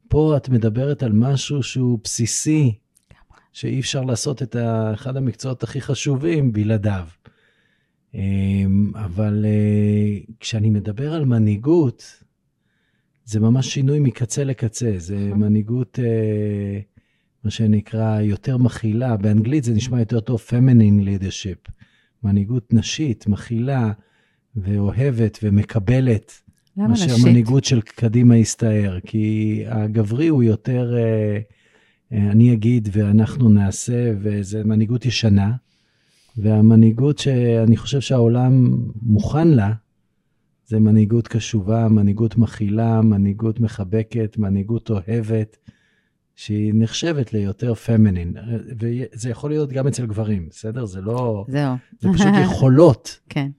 [0.08, 2.76] פה את מדברת על משהו שהוא בסיסי,
[3.54, 4.56] שאי אפשר לעשות את
[4.94, 7.08] אחד המקצועות הכי חשובים בלעדיו.
[8.14, 12.24] אמ, אבל אה, כשאני מדבר על מנהיגות,
[13.26, 15.40] זה ממש שינוי מקצה לקצה, זה נכון.
[15.40, 16.80] מנהיגות, אה,
[17.44, 21.72] מה שנקרא, יותר מכילה, באנגלית זה נשמע יותר טוב, feminine leadership,
[22.24, 23.92] מנהיגות נשית, מכילה
[24.56, 26.42] ואוהבת ומקבלת.
[26.78, 27.10] למה נשית?
[27.10, 31.40] מאשר מנהיגות של קדימה הסתער, כי הגברי הוא יותר, אה,
[32.12, 35.52] אני אגיד ואנחנו נעשה, וזה מנהיגות ישנה.
[36.42, 39.74] והמנהיגות שאני חושב שהעולם מוכן לה,
[40.66, 45.58] זה מנהיגות קשובה, מנהיגות מכילה, מנהיגות מחבקת, מנהיגות אוהבת,
[46.36, 48.34] שהיא נחשבת ליותר פמינין.
[48.80, 50.86] וזה יכול להיות גם אצל גברים, בסדר?
[50.86, 51.46] זה לא...
[51.48, 51.76] זהו.
[52.00, 53.50] זה פשוט יכולות כן,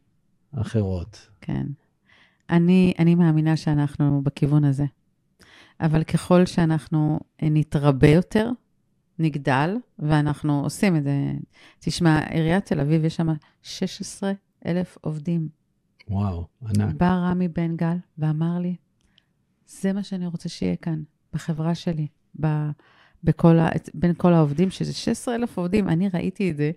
[0.57, 1.29] אחרות.
[1.41, 1.67] כן.
[2.51, 4.85] אני, אני מאמינה שאנחנו בכיוון הזה.
[5.81, 8.51] אבל ככל שאנחנו אה, נתרבה יותר,
[9.21, 11.33] נגדל, ואנחנו עושים את זה.
[11.79, 13.29] תשמע, עיריית תל אביב, יש שם
[13.63, 14.33] 16
[14.67, 15.49] אלף עובדים.
[16.09, 16.95] וואו, ענק.
[16.95, 18.77] בא רמי בן גל ואמר לי,
[19.67, 21.03] זה מה שאני רוצה שיהיה כאן,
[21.33, 22.07] בחברה שלי,
[22.41, 22.47] ב,
[23.25, 25.89] בכל ה, בין כל העובדים, שזה 16 אלף עובדים.
[25.89, 26.71] אני ראיתי את זה,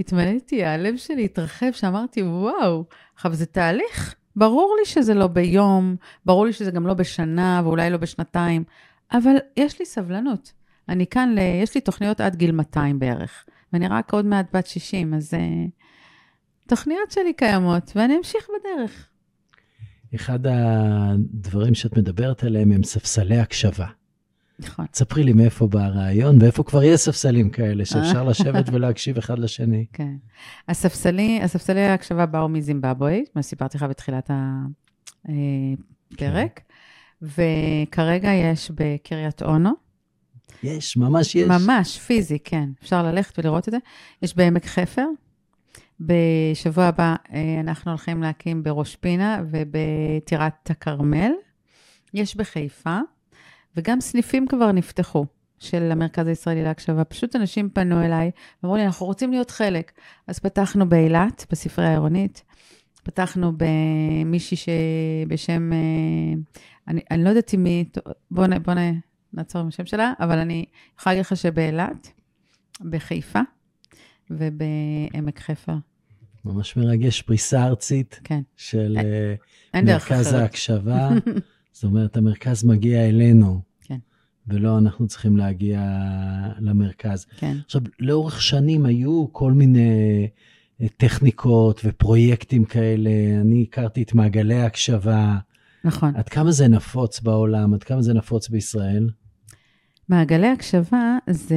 [0.00, 2.84] התמלאתי, הלב שלי התרחב, שאמרתי, וואו,
[3.14, 4.14] עכשיו זה תהליך.
[4.36, 5.96] ברור לי שזה לא ביום,
[6.26, 8.64] ברור לי שזה גם לא בשנה ואולי לא בשנתיים,
[9.12, 10.52] אבל יש לי סבלנות.
[10.88, 11.38] אני כאן, ל...
[11.38, 15.36] יש לי תוכניות עד גיל 200 בערך, ואני רק עוד מעט בת 60, אז uh,
[16.68, 19.06] תוכניות שלי קיימות, ואני אמשיך בדרך.
[20.14, 23.86] אחד הדברים שאת מדברת עליהם הם ספסלי הקשבה.
[24.58, 24.86] נכון.
[24.86, 29.86] תספרי לי מאיפה בא הרעיון, ואיפה כבר יש ספסלים כאלה שאפשר לשבת ולהקשיב אחד לשני.
[29.92, 30.16] כן.
[30.68, 34.30] הספסלי, הספסלי ההקשבה באו מזימבבואה, מה שסיפרתי לך בתחילת
[35.24, 36.60] הפרק,
[37.22, 39.87] וכרגע יש בקריית אונו.
[40.62, 41.48] יש, ממש יש.
[41.48, 42.68] ממש, פיזי, כן.
[42.82, 43.78] אפשר ללכת ולראות את זה.
[44.22, 45.06] יש בעמק חפר.
[46.00, 51.32] בשבוע הבא אה, אנחנו הולכים להקים בראש פינה ובטירת הכרמל.
[52.14, 52.98] יש בחיפה,
[53.76, 55.26] וגם סניפים כבר נפתחו
[55.58, 57.04] של המרכז הישראלי להקשבה.
[57.04, 58.30] פשוט אנשים פנו אליי
[58.62, 59.92] ואמרו לי, אנחנו רוצים להיות חלק.
[60.26, 62.42] אז פתחנו באילת, בספרייה העירונית.
[63.02, 65.78] פתחנו במישהי שבשם, אה,
[66.88, 67.84] אני, אני לא יודעת אם היא,
[68.30, 68.74] בואו בוא
[69.32, 70.64] נעצור עם השם שלה, אבל אני
[71.00, 72.08] יכולה להגיד לך שבאילת,
[72.90, 73.40] בחיפה
[74.30, 75.74] ובעמק חפר.
[76.44, 78.40] ממש מרגש, פריסה ארצית כן.
[78.56, 79.34] של אין- אה,
[79.74, 80.40] אין מרכז אחרת.
[80.42, 81.08] ההקשבה.
[81.72, 83.98] זאת אומרת, המרכז מגיע אלינו, כן.
[84.46, 85.80] ולא אנחנו צריכים להגיע
[86.58, 87.26] למרכז.
[87.36, 90.28] כן, עכשיו, לאורך שנים היו כל מיני
[90.80, 93.10] אה, טכניקות ופרויקטים כאלה.
[93.40, 95.38] אני הכרתי את מעגלי ההקשבה.
[95.88, 96.16] נכון.
[96.16, 97.74] עד כמה זה נפוץ בעולם?
[97.74, 99.10] עד כמה זה נפוץ בישראל?
[100.08, 101.56] מעגלי הקשבה זה,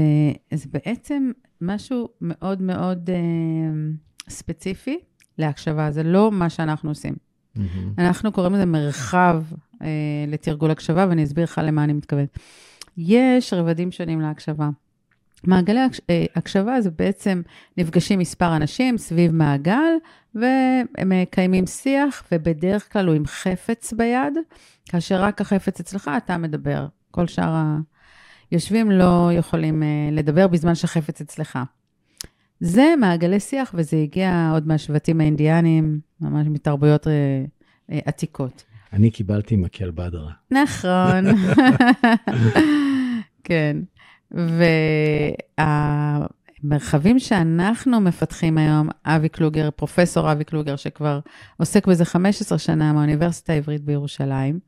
[0.53, 3.15] זה בעצם משהו מאוד מאוד אה,
[4.29, 4.97] ספציפי
[5.37, 7.13] להקשבה, זה לא מה שאנחנו עושים.
[7.55, 7.93] מהמם.
[7.97, 9.43] אנחנו קוראים לזה מרחב
[9.81, 9.87] אה,
[10.27, 12.39] לתרגול הקשבה, ואני אסביר לך למה אני מתכוונת.
[12.97, 14.69] יש רבדים שונים להקשבה.
[15.43, 15.79] מעגלי
[16.09, 17.41] אה, הקשבה זה בעצם
[17.77, 19.93] נפגשים מספר אנשים סביב מעגל,
[20.35, 24.33] והם מקיימים שיח, ובדרך כלל הוא עם חפץ ביד,
[24.85, 26.87] כאשר רק החפץ אצלך, אתה מדבר.
[27.11, 27.55] כל שאר
[28.51, 31.59] היושבים לא יכולים אה, לדבר בזמן שהחפץ אצלך.
[32.59, 37.43] זה מעגלי שיח, וזה הגיע עוד מהשבטים האינדיאנים, ממש מתרבויות אה,
[38.05, 38.63] עתיקות.
[38.93, 40.31] אני קיבלתי מקל בדרה.
[40.51, 41.25] נכון.
[43.43, 43.77] כן.
[46.61, 51.19] והמרחבים שאנחנו מפתחים היום, אבי קלוגר, פרופסור אבי קלוגר, שכבר
[51.57, 54.59] עוסק בזה 15 שנה מהאוניברסיטה העברית בירושלים,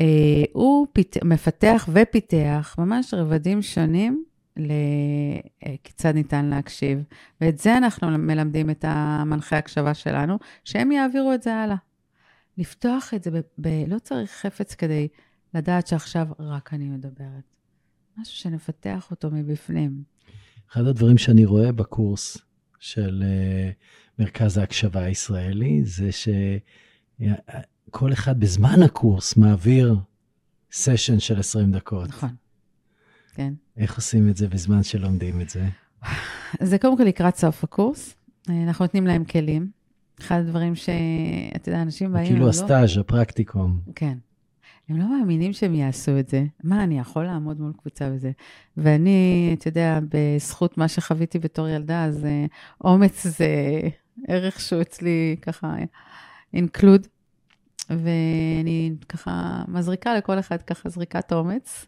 [0.00, 0.06] אה,
[0.52, 1.16] הוא פית...
[1.24, 4.24] מפתח ופיתח ממש רבדים שונים
[4.56, 7.02] לכיצד ניתן להקשיב.
[7.40, 11.76] ואת זה אנחנו מלמדים את המנחי הקשבה שלנו, שהם יעבירו את זה הלאה.
[12.58, 15.08] לפתוח את זה, ב- ב- לא צריך חפץ כדי
[15.54, 17.55] לדעת שעכשיו רק אני מדברת.
[18.18, 20.02] משהו שנפתח אותו מבפנים.
[20.72, 22.38] אחד הדברים שאני רואה בקורס
[22.78, 23.70] של אה,
[24.18, 29.96] מרכז ההקשבה הישראלי, זה שכל אחד בזמן הקורס מעביר
[30.72, 32.08] סשן של 20 דקות.
[32.08, 32.34] נכון.
[33.34, 33.54] כן.
[33.76, 35.68] איך עושים את זה בזמן שלומדים את זה?
[36.62, 38.14] זה קודם כל לקראת סוף הקורס.
[38.50, 39.70] אה, אנחנו נותנים להם כלים.
[40.20, 42.26] אחד הדברים שאתה יודע, אנשים באים...
[42.26, 43.80] כאילו הם הסטאז', הפרקטיקום.
[43.86, 44.18] לא, כן.
[44.88, 46.44] הם לא מאמינים שהם יעשו את זה.
[46.64, 48.30] מה, אני יכול לעמוד מול קבוצה וזה?
[48.76, 52.46] ואני, אתה יודע, בזכות מה שחוויתי בתור ילדה, אז אה,
[52.84, 53.80] אומץ זה
[54.28, 55.74] ערך שהוא אצלי ככה
[56.54, 57.06] אינקלוד.
[57.90, 61.86] ואני ככה מזריקה לכל אחד ככה זריקת אומץ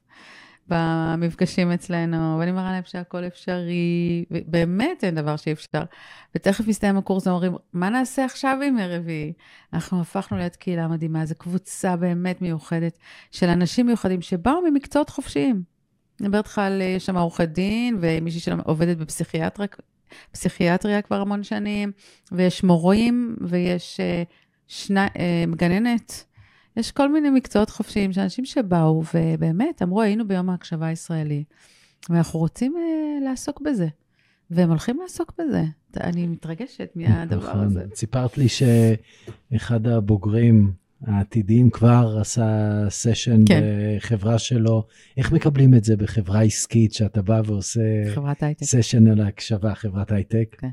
[0.68, 5.82] במפגשים אצלנו, ואני מראה להם שהכל אפשרי, ובאמת אין דבר שאי אפשר.
[6.34, 9.32] ותכף מסתיים הקורס, הם אומרים, מה נעשה עכשיו עם רביעי?
[9.72, 12.98] אנחנו הפכנו להיות קהילה מדהימה, זו קבוצה באמת מיוחדת
[13.30, 15.62] של אנשים מיוחדים שבאו ממקצועות חופשיים.
[16.20, 19.68] אני מדברת לך על, יש שם עורכת דין, ומישהי שעובדת בפסיכיאטריה
[20.32, 21.92] פסיכיאטריה כבר המון שנים,
[22.32, 24.22] ויש מורים, ויש אה,
[24.66, 26.24] שני, אה, גננת.
[26.78, 31.44] יש כל מיני מקצועות חופשיים של אנשים שבאו, ובאמת אמרו, היינו ביום ההקשבה הישראלי,
[32.10, 33.88] ואנחנו רוצים אה, לעסוק בזה.
[34.50, 35.64] והם הולכים לעסוק בזה.
[36.00, 37.64] אני מתרגשת מהדבר נכון.
[37.64, 37.84] הזה.
[37.94, 40.72] סיפרת לי שאחד הבוגרים
[41.06, 43.62] העתידיים כבר עשה סשן כן.
[43.96, 44.86] בחברה שלו.
[45.16, 47.80] איך מקבלים את זה בחברה עסקית, שאתה בא ועושה.
[48.62, 50.56] סשן על הקשבה, חברת הייטק?
[50.58, 50.68] כן.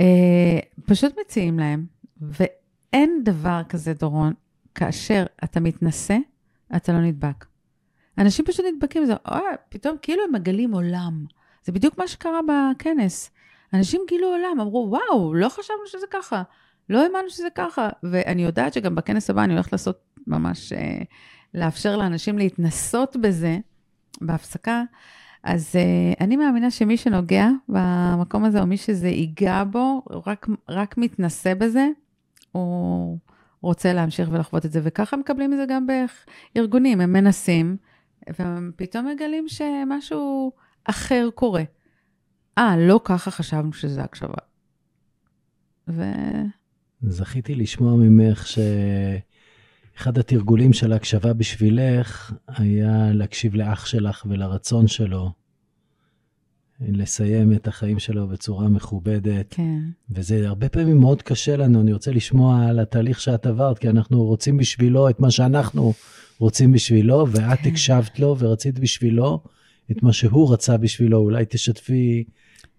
[0.00, 1.86] אה, פשוט מציעים להם,
[2.20, 4.32] ואין דבר כזה, דורון,
[4.76, 6.16] כאשר אתה מתנשא,
[6.76, 7.44] אתה לא נדבק.
[8.18, 11.24] אנשים פשוט נדבקים, זה, אה, פתאום כאילו הם מגלים עולם.
[11.64, 13.30] זה בדיוק מה שקרה בכנס.
[13.72, 16.42] אנשים גילו עולם, אמרו, וואו, לא חשבנו שזה ככה,
[16.88, 17.88] לא האמנו שזה ככה.
[18.02, 21.02] ואני יודעת שגם בכנס הבא אני הולכת לעשות ממש, אה,
[21.54, 23.58] לאפשר לאנשים להתנסות בזה
[24.20, 24.82] בהפסקה.
[25.42, 30.98] אז uh, אני מאמינה שמי שנוגע במקום הזה, או מי שזה ייגע בו, רק, רק
[30.98, 31.88] מתנסה בזה,
[32.52, 33.18] הוא
[33.60, 34.80] רוצה להמשיך ולחוות את זה.
[34.82, 35.86] וככה מקבלים את זה גם
[36.54, 37.76] בארגונים, הם מנסים,
[38.38, 40.52] והם פתאום מגלים שמשהו
[40.84, 41.62] אחר קורה.
[42.58, 44.38] אה, לא ככה חשבנו שזה הקשבה.
[45.88, 46.02] ו...
[47.02, 55.32] זכיתי לשמוע ממך שאחד התרגולים של ההקשבה בשבילך היה להקשיב לאח שלך ולרצון שלו,
[56.80, 59.46] לסיים את החיים שלו בצורה מכובדת.
[59.50, 59.78] כן.
[60.10, 64.24] וזה הרבה פעמים מאוד קשה לנו, אני רוצה לשמוע על התהליך שאת עברת, כי אנחנו
[64.24, 65.92] רוצים בשבילו את מה שאנחנו
[66.38, 67.70] רוצים בשבילו, ואת כן.
[67.70, 69.42] הקשבת לו ורצית בשבילו
[69.90, 71.18] את מה שהוא רצה בשבילו.
[71.18, 72.24] אולי תשתפי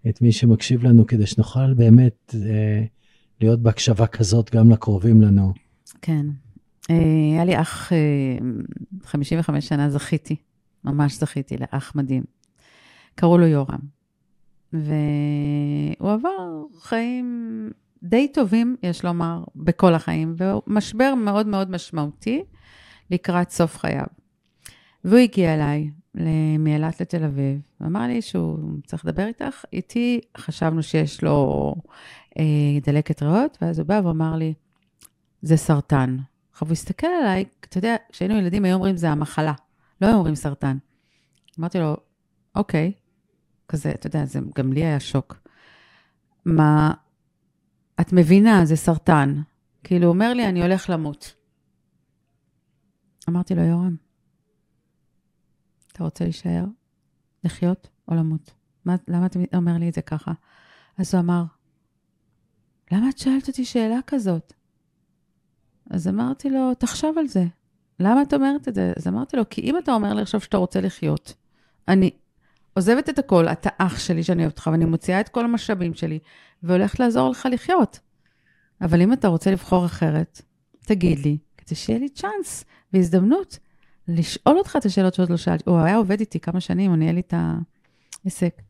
[0.10, 2.84] את מי שמקשיב לנו כדי שנוכל באמת אה,
[3.42, 5.54] להיות בהקשבה כזאת גם לקרובים לנו.
[6.02, 6.26] כן.
[6.90, 7.98] אה, היה לי אח, אה,
[9.04, 10.36] 55 שנה זכיתי,
[10.84, 12.37] ממש זכיתי לאח מדהים.
[13.18, 13.80] קראו לו יורם.
[14.74, 17.70] והוא עבר חיים
[18.04, 22.44] די טובים, יש לומר, בכל החיים, ומשבר מאוד מאוד משמעותי
[23.12, 24.06] לקראת סוף חייו.
[25.04, 25.90] והוא הגיע אליי
[26.60, 29.66] מאילת לתל אביב, ואמר לי שהוא צריך לדבר איתך.
[29.74, 31.76] איתי חשבנו שיש לו
[32.40, 32.44] אה,
[32.86, 34.54] דלקת ריאות, ואז הוא בא ואמר לי,
[35.42, 36.18] זה סרטן.
[36.52, 39.54] עכשיו הוא הסתכל עליי, אתה יודע, כשהיינו ילדים היו אומרים זה המחלה,
[40.02, 40.78] לא היו אומרים סרטן.
[41.60, 41.98] אמרתי לו,
[42.56, 42.92] אוקיי,
[43.68, 45.38] כזה, אתה יודע, זה גם לי היה שוק.
[46.46, 46.94] מה,
[48.02, 49.42] את מבינה, זה סרטן.
[49.84, 51.36] כאילו, הוא אומר לי, אני הולך למות.
[53.30, 53.96] אמרתי לו, יורם,
[55.92, 56.64] אתה רוצה להישאר,
[57.44, 58.54] לחיות או למות?
[58.86, 60.32] מה, למה אתה אומר לי את זה ככה?
[60.98, 61.44] אז הוא אמר,
[62.92, 64.54] למה את שאלת אותי שאלה כזאת?
[65.90, 67.46] אז אמרתי לו, תחשוב על זה.
[68.00, 68.94] למה את אומרת את זה?
[68.98, 71.34] אז אמרתי לו, כי אם אתה אומר לי עכשיו שאתה רוצה לחיות,
[71.88, 72.12] אני
[72.78, 76.20] עוזבת את הכל, אתה אח שלי שאני אוהבת אותך, ואני מוציאה את כל המשאבים שלי,
[76.64, 78.00] והולכת לעזור לך לחיות.
[78.82, 80.42] אבל אם אתה רוצה לבחור אחרת,
[80.80, 83.60] תגיד לי, כדי שיהיה לי צ'אנס והזדמנות
[84.08, 85.64] לשאול אותך את השאלות שעוד לא שאלתי.
[85.70, 87.34] הוא היה עובד איתי כמה שנים, הוא ניהל לי את
[88.24, 88.62] העסק.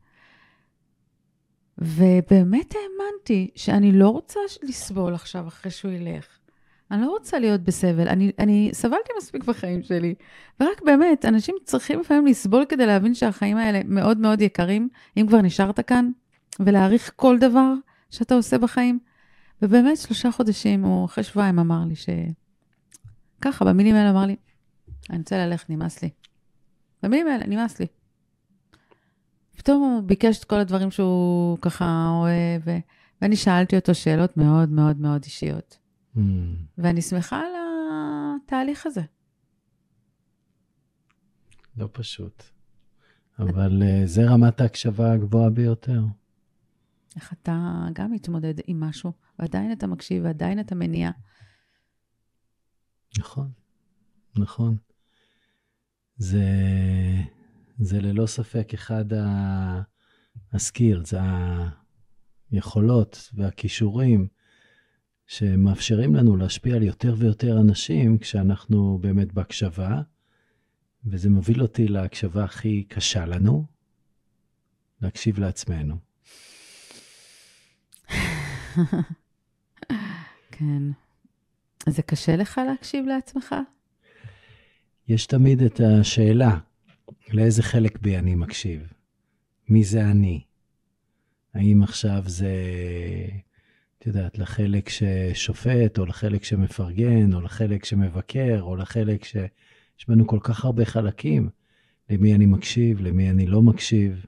[1.78, 6.37] ובאמת האמנתי שאני לא רוצה לסבול עכשיו אחרי שהוא ילך.
[6.90, 10.14] אני לא רוצה להיות בסבל, אני, אני סבלתי מספיק בחיים שלי.
[10.60, 15.40] ורק באמת, אנשים צריכים לפעמים לסבול כדי להבין שהחיים האלה מאוד מאוד יקרים, אם כבר
[15.40, 16.10] נשארת כאן,
[16.60, 17.72] ולהעריך כל דבר
[18.10, 18.98] שאתה עושה בחיים.
[19.62, 22.08] ובאמת, שלושה חודשים, הוא אחרי שבועיים אמר לי ש...
[23.40, 24.36] ככה, במילים האלה אמר לי,
[25.10, 26.10] אני רוצה ללכת, נמאס לי.
[27.02, 27.86] במילים האלה, נמאס לי.
[29.56, 32.62] פתאום הוא ביקש את כל הדברים שהוא ככה אוהב.
[33.22, 35.77] ואני שאלתי אותו שאלות מאוד מאוד מאוד אישיות.
[36.18, 36.20] Mm.
[36.78, 39.02] ואני שמחה על התהליך הזה.
[41.76, 42.42] לא פשוט.
[43.38, 46.02] אבל uh, זה רמת ההקשבה הגבוהה ביותר.
[47.16, 51.10] איך אתה גם מתמודד עם משהו, ועדיין אתה מקשיב, ועדיין אתה מניע.
[53.18, 53.50] נכון,
[54.36, 54.76] נכון.
[56.16, 56.44] זה,
[57.78, 59.04] זה ללא ספק אחד
[60.52, 61.14] הסקילס,
[62.50, 64.28] היכולות והכישורים
[65.28, 70.02] שמאפשרים לנו להשפיע על יותר ויותר אנשים כשאנחנו באמת בהקשבה,
[71.06, 73.64] וזה מוביל אותי להקשבה הכי קשה לנו,
[75.02, 75.96] להקשיב לעצמנו.
[80.50, 80.82] כן.
[81.86, 83.54] אז זה קשה לך להקשיב לעצמך?
[85.08, 86.58] יש תמיד את השאלה,
[87.32, 88.92] לאיזה חלק בי אני מקשיב?
[89.68, 90.44] מי זה אני?
[91.54, 92.54] האם עכשיו זה,
[93.98, 99.36] את יודעת, לחלק ששופט, או לחלק שמפרגן, או לחלק שמבקר, או לחלק ש...
[99.98, 101.48] יש בנו כל כך הרבה חלקים.
[102.10, 104.26] למי אני מקשיב, למי אני לא מקשיב,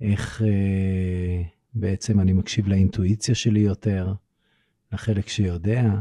[0.00, 1.42] איך אה,
[1.74, 4.14] בעצם אני מקשיב לאינטואיציה שלי יותר,
[4.92, 5.94] לחלק שיודע,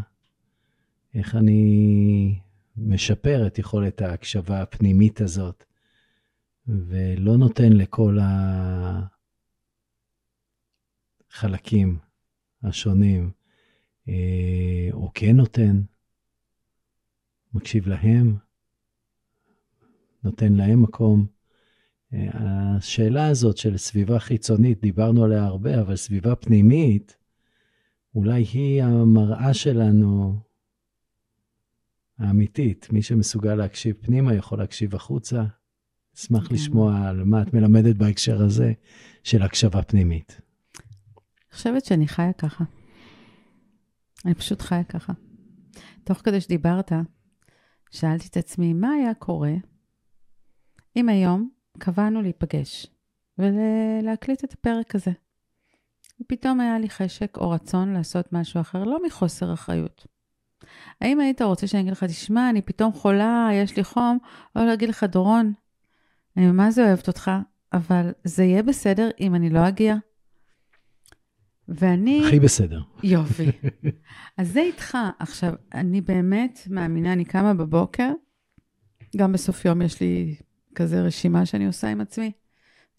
[1.13, 2.39] איך אני
[2.77, 5.63] משפר את יכולת ההקשבה הפנימית הזאת,
[6.67, 8.17] ולא נותן לכל
[11.31, 11.97] החלקים
[12.63, 13.31] השונים,
[14.09, 15.81] אה, או כן נותן,
[17.53, 18.35] מקשיב להם,
[20.23, 21.25] נותן להם מקום.
[22.13, 27.17] אה, השאלה הזאת של סביבה חיצונית, דיברנו עליה הרבה, אבל סביבה פנימית,
[28.15, 30.39] אולי היא המראה שלנו
[32.19, 32.87] האמיתית.
[32.91, 35.43] מי שמסוגל להקשיב פנימה יכול להקשיב החוצה.
[36.15, 38.73] אשמח לשמוע על מה את מלמדת בהקשר הזה
[39.23, 40.41] של הקשבה פנימית.
[41.49, 42.63] אני חושבת שאני חיה ככה.
[44.25, 45.13] אני פשוט חיה ככה.
[46.03, 46.91] תוך כדי שדיברת,
[47.91, 49.53] שאלתי את עצמי, מה היה קורה
[50.95, 52.87] אם היום קבענו להיפגש
[53.37, 55.11] ולהקליט את הפרק הזה?
[56.21, 60.07] ופתאום היה לי חשק או רצון לעשות משהו אחר, לא מחוסר אחריות.
[61.01, 64.17] האם היית רוצה שאני אגיד לך, תשמע, אני פתאום חולה, יש לי חום,
[64.55, 65.53] או להגיד לך, דורון,
[66.37, 67.31] אני ממש אוהבת אותך,
[67.73, 69.95] אבל זה יהיה בסדר אם אני לא אגיע?
[71.69, 72.23] ואני...
[72.27, 72.81] הכי בסדר.
[73.03, 73.51] יופי.
[74.37, 74.97] אז זה איתך.
[75.19, 78.11] עכשיו, אני באמת מאמינה, אני קמה בבוקר,
[79.17, 80.35] גם בסוף יום יש לי
[80.75, 82.31] כזה רשימה שאני עושה עם עצמי.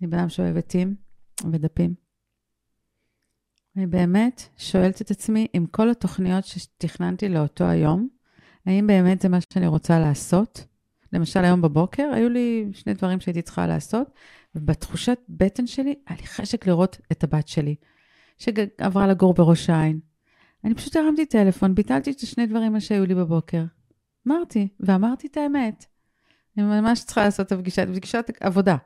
[0.00, 0.94] אני בן אדם שאוהב עטים
[1.52, 1.94] ודפים.
[3.76, 8.08] אני באמת שואלת את עצמי, עם כל התוכניות שתכננתי לאותו היום,
[8.66, 10.66] האם באמת זה מה שאני רוצה לעשות?
[11.12, 14.10] למשל, היום בבוקר היו לי שני דברים שהייתי צריכה לעשות,
[14.54, 17.74] ובתחושת בטן שלי היה לי חשק לראות את הבת שלי.
[18.38, 20.00] שעברה לגור בראש העין.
[20.64, 23.64] אני פשוט הרמתי טלפון, ביטלתי את השני דברים שהיו לי בבוקר.
[24.28, 25.84] אמרתי, ואמרתי את האמת.
[26.58, 28.76] אני ממש צריכה לעשות את הפגישה, פגישת עבודה.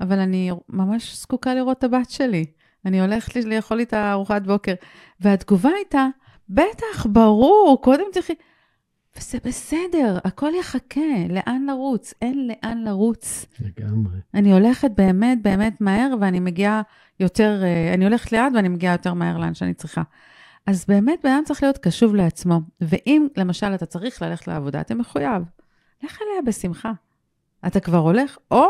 [0.00, 2.44] אבל אני ממש זקוקה לראות את הבת שלי.
[2.86, 4.74] אני הולכת לאכול איתה ארוחת בוקר.
[5.20, 6.06] והתגובה הייתה,
[6.48, 8.34] בטח, ברור, קודם תלכי...
[9.16, 12.14] וזה בסדר, הכל יחכה, לאן לרוץ?
[12.22, 13.46] אין לאן לרוץ.
[13.60, 14.18] לגמרי.
[14.34, 16.82] אני הולכת באמת באמת מהר, ואני מגיעה
[17.20, 20.02] יותר, אה, אני הולכת לאט ואני מגיעה יותר מהר לאן שאני צריכה.
[20.66, 22.60] אז באמת, בן אדם צריך להיות קשוב לעצמו.
[22.80, 25.42] ואם, למשל, אתה צריך ללכת לעבודה, אתה מחויב.
[26.04, 26.92] לך אליה בשמחה.
[27.66, 28.66] אתה כבר הולך, או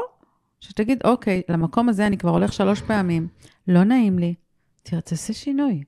[0.60, 3.28] שתגיד, אוקיי, למקום הזה אני כבר הולך שלוש פעמים,
[3.68, 4.34] לא נעים לי,
[4.82, 5.84] תעשה שינוי.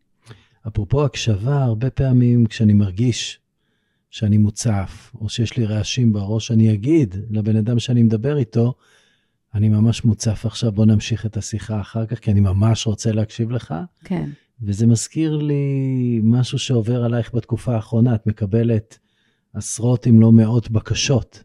[0.68, 3.41] אפרופו הקשבה, הרבה פעמים כשאני מרגיש
[4.12, 8.74] שאני מוצף, או שיש לי רעשים בראש, אני אגיד לבן אדם שאני מדבר איתו,
[9.54, 13.50] אני ממש מוצף עכשיו, בוא נמשיך את השיחה אחר כך, כי אני ממש רוצה להקשיב
[13.50, 13.74] לך.
[14.04, 14.28] כן.
[14.62, 18.14] וזה מזכיר לי משהו שעובר עלייך בתקופה האחרונה.
[18.14, 18.98] את מקבלת
[19.54, 21.44] עשרות אם לא מאות בקשות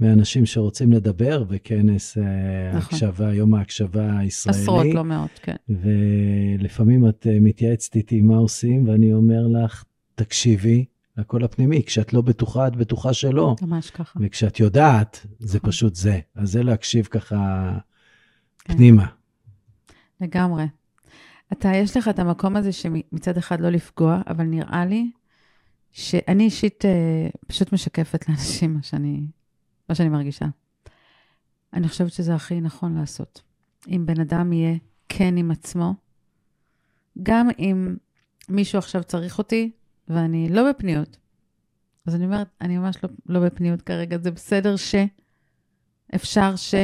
[0.00, 2.22] מאנשים שרוצים לדבר בכנס אה,
[2.74, 2.96] נכון.
[2.96, 4.58] הקשבה, יום ההקשבה הישראלי.
[4.58, 5.56] עשרות, לא מאות, כן.
[5.68, 10.84] ולפעמים את אה, מתייעצת איתי מה עושים, ואני אומר לך, תקשיבי,
[11.18, 11.82] לקול הפנימי.
[11.82, 13.56] כשאת לא בטוחה, את בטוחה שלא.
[13.62, 14.18] ממש ככה.
[14.22, 15.70] וכשאת יודעת, זה נכון.
[15.70, 16.20] פשוט זה.
[16.34, 17.72] אז זה להקשיב ככה
[18.58, 18.74] כן.
[18.74, 19.06] פנימה.
[20.20, 20.64] לגמרי.
[21.52, 25.10] אתה, יש לך את המקום הזה שמצד אחד לא לפגוע, אבל נראה לי
[25.92, 29.26] שאני אישית אה, פשוט משקפת לאנשים מה שאני,
[29.88, 30.46] מה שאני מרגישה.
[31.72, 33.42] אני חושבת שזה הכי נכון לעשות.
[33.88, 34.76] אם בן אדם יהיה
[35.08, 35.94] כן עם עצמו,
[37.22, 37.96] גם אם
[38.48, 39.70] מישהו עכשיו צריך אותי,
[40.08, 41.16] ואני לא בפניות.
[42.06, 44.94] אז אני אומרת, אני ממש לא, לא בפניות כרגע, זה בסדר ש...
[46.14, 46.74] אפשר ש...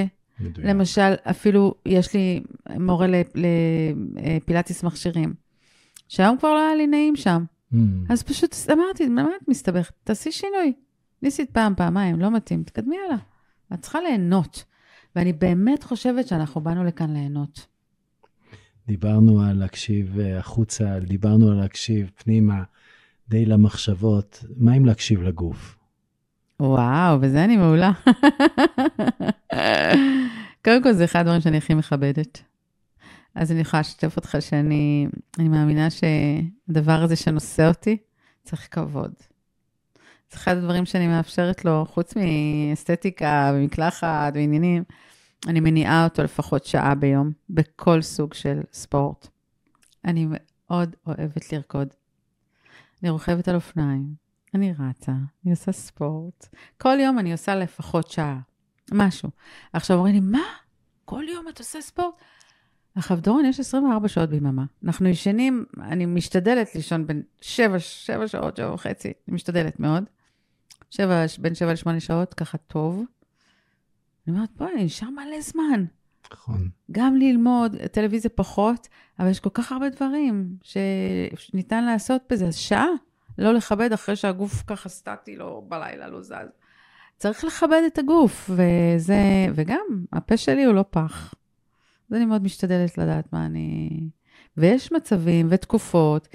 [0.40, 0.66] מדויק.
[0.68, 2.42] למשל, אפילו יש לי
[2.80, 5.34] מורה לפילאטיס מכשירים,
[6.08, 7.44] שהיום כבר לא היה לי נעים שם.
[7.72, 7.76] Mm.
[8.08, 9.94] אז פשוט אמרתי, מה את מסתבכת?
[10.04, 10.72] תעשי שינוי.
[11.22, 13.18] ניסית פעם, פעמיים, לא מתאים, תקדמי הלאה.
[13.74, 14.64] את צריכה ליהנות.
[15.16, 17.66] ואני באמת חושבת שאנחנו באנו לכאן ליהנות.
[18.86, 22.62] דיברנו על להקשיב אה, החוצה, דיברנו על להקשיב פנימה.
[23.28, 25.78] די למחשבות, מה אם להקשיב לגוף?
[26.60, 27.92] וואו, בזה אני מעולה.
[30.64, 32.42] קודם כל, זה אחד הדברים שאני הכי מכבדת.
[33.34, 35.06] אז אני יכולה לשתף אותך שאני
[35.38, 37.96] אני מאמינה שהדבר הזה שנושא אותי,
[38.42, 39.12] צריך כבוד.
[40.30, 44.84] זה אחד הדברים שאני מאפשרת לו, חוץ מאסתטיקה ומקלחת ועניינים,
[45.46, 49.28] אני מניעה אותו לפחות שעה ביום, בכל סוג של ספורט.
[50.04, 51.88] אני מאוד אוהבת לרקוד.
[53.04, 54.14] אני רוכבת על אופניים,
[54.54, 56.46] אני רצה, אני עושה ספורט.
[56.78, 58.40] כל יום אני עושה לפחות שעה,
[58.92, 59.30] משהו.
[59.72, 60.44] עכשיו אומרים לי, מה?
[61.04, 62.14] כל יום את עושה ספורט?
[62.94, 64.64] עכשיו, דורון, יש 24 שעות ביממה.
[64.84, 70.04] אנחנו ישנים, אני משתדלת לישון בין 7, 7 שעות, 7 וחצי, אני משתדלת מאוד.
[70.90, 73.04] 7, בין 7 ל-8 שעות, ככה טוב.
[74.26, 75.84] אני אומרת, בואי, נשאר מלא זמן.
[76.32, 76.68] נכון.
[76.92, 80.56] גם ללמוד, טלוויזיה פחות, אבל יש כל כך הרבה דברים
[81.34, 82.46] שניתן לעשות בזה.
[82.46, 82.86] אז שעה,
[83.38, 86.34] לא לכבד אחרי שהגוף ככה סטטי, לא בלילה, לא זז.
[87.16, 91.34] צריך לכבד את הגוף, וזה, וגם, הפה שלי הוא לא פח.
[92.10, 93.90] אז אני מאוד משתדלת לדעת מה אני,
[94.56, 96.28] ויש מצבים ותקופות,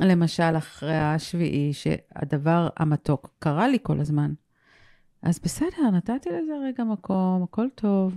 [0.00, 4.32] למשל אחרי השביעי, שהדבר המתוק קרה לי כל הזמן.
[5.22, 8.14] אז בסדר, נתתי לזה רגע מקום, הכל טוב.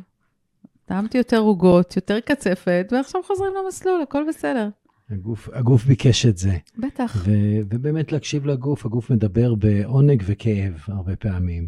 [0.90, 4.70] טעמתי יותר עוגות, יותר קצפת, ועכשיו חוזרים למסלול, הכל בסדר.
[5.10, 6.58] הגוף, הגוף ביקש את זה.
[6.78, 7.24] בטח.
[7.26, 7.32] ו,
[7.70, 11.68] ובאמת להקשיב לגוף, הגוף מדבר בעונג וכאב הרבה פעמים.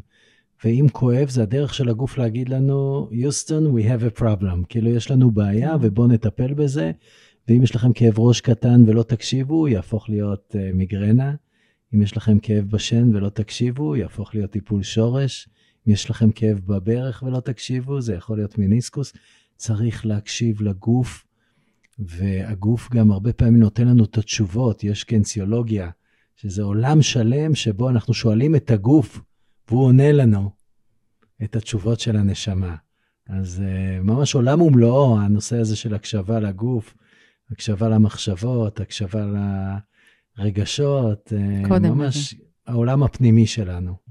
[0.63, 4.65] ואם כואב, זה הדרך של הגוף להגיד לנו, יוסטון, we have a problem.
[4.69, 6.91] כאילו, יש לנו בעיה ובואו נטפל בזה.
[7.47, 11.36] ואם יש לכם כאב ראש קטן ולא תקשיבו, יהפוך להיות uh, מיגרנה.
[11.93, 15.49] אם יש לכם כאב בשן ולא תקשיבו, יהפוך להיות טיפול שורש.
[15.88, 19.13] אם יש לכם כאב בברך ולא תקשיבו, זה יכול להיות מיניסקוס.
[19.55, 21.25] צריך להקשיב לגוף,
[21.99, 24.84] והגוף גם הרבה פעמים נותן לנו את התשובות.
[24.84, 25.89] יש קנסיולוגיה,
[26.36, 29.21] שזה עולם שלם שבו אנחנו שואלים את הגוף,
[29.67, 30.51] והוא עונה לנו
[31.43, 32.75] את התשובות של הנשמה.
[33.29, 36.95] אז uh, ממש עולם ומלואו, הנושא הזה של הקשבה לגוף,
[37.51, 39.25] הקשבה למחשבות, הקשבה
[40.38, 42.43] לרגשות, אה, קודם ממש לזה.
[42.67, 44.11] העולם הפנימי שלנו.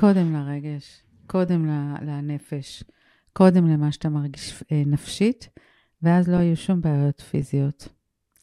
[0.00, 1.66] קודם לרגש, קודם
[2.02, 2.84] לנפש,
[3.32, 5.48] קודם למה שאתה מרגיש אה, נפשית,
[6.02, 7.88] ואז לא יהיו שום בעיות פיזיות.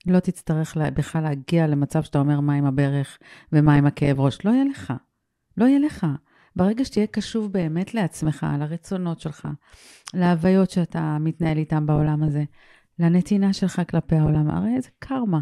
[0.06, 3.18] לא תצטרך בכלל להגיע למצב שאתה אומר מה עם הברך
[3.52, 4.46] ומה עם הכאב ראש.
[4.46, 4.94] לא יהיה לך.
[5.58, 6.08] לא יהיה לך.
[6.56, 9.48] ברגע שתהיה קשוב באמת לעצמך, לרצונות שלך,
[10.14, 12.44] להוויות שאתה מתנהל איתן בעולם הזה,
[13.00, 14.50] לנתינה שלך כלפי העולם.
[14.50, 15.40] הרי זה קרמה.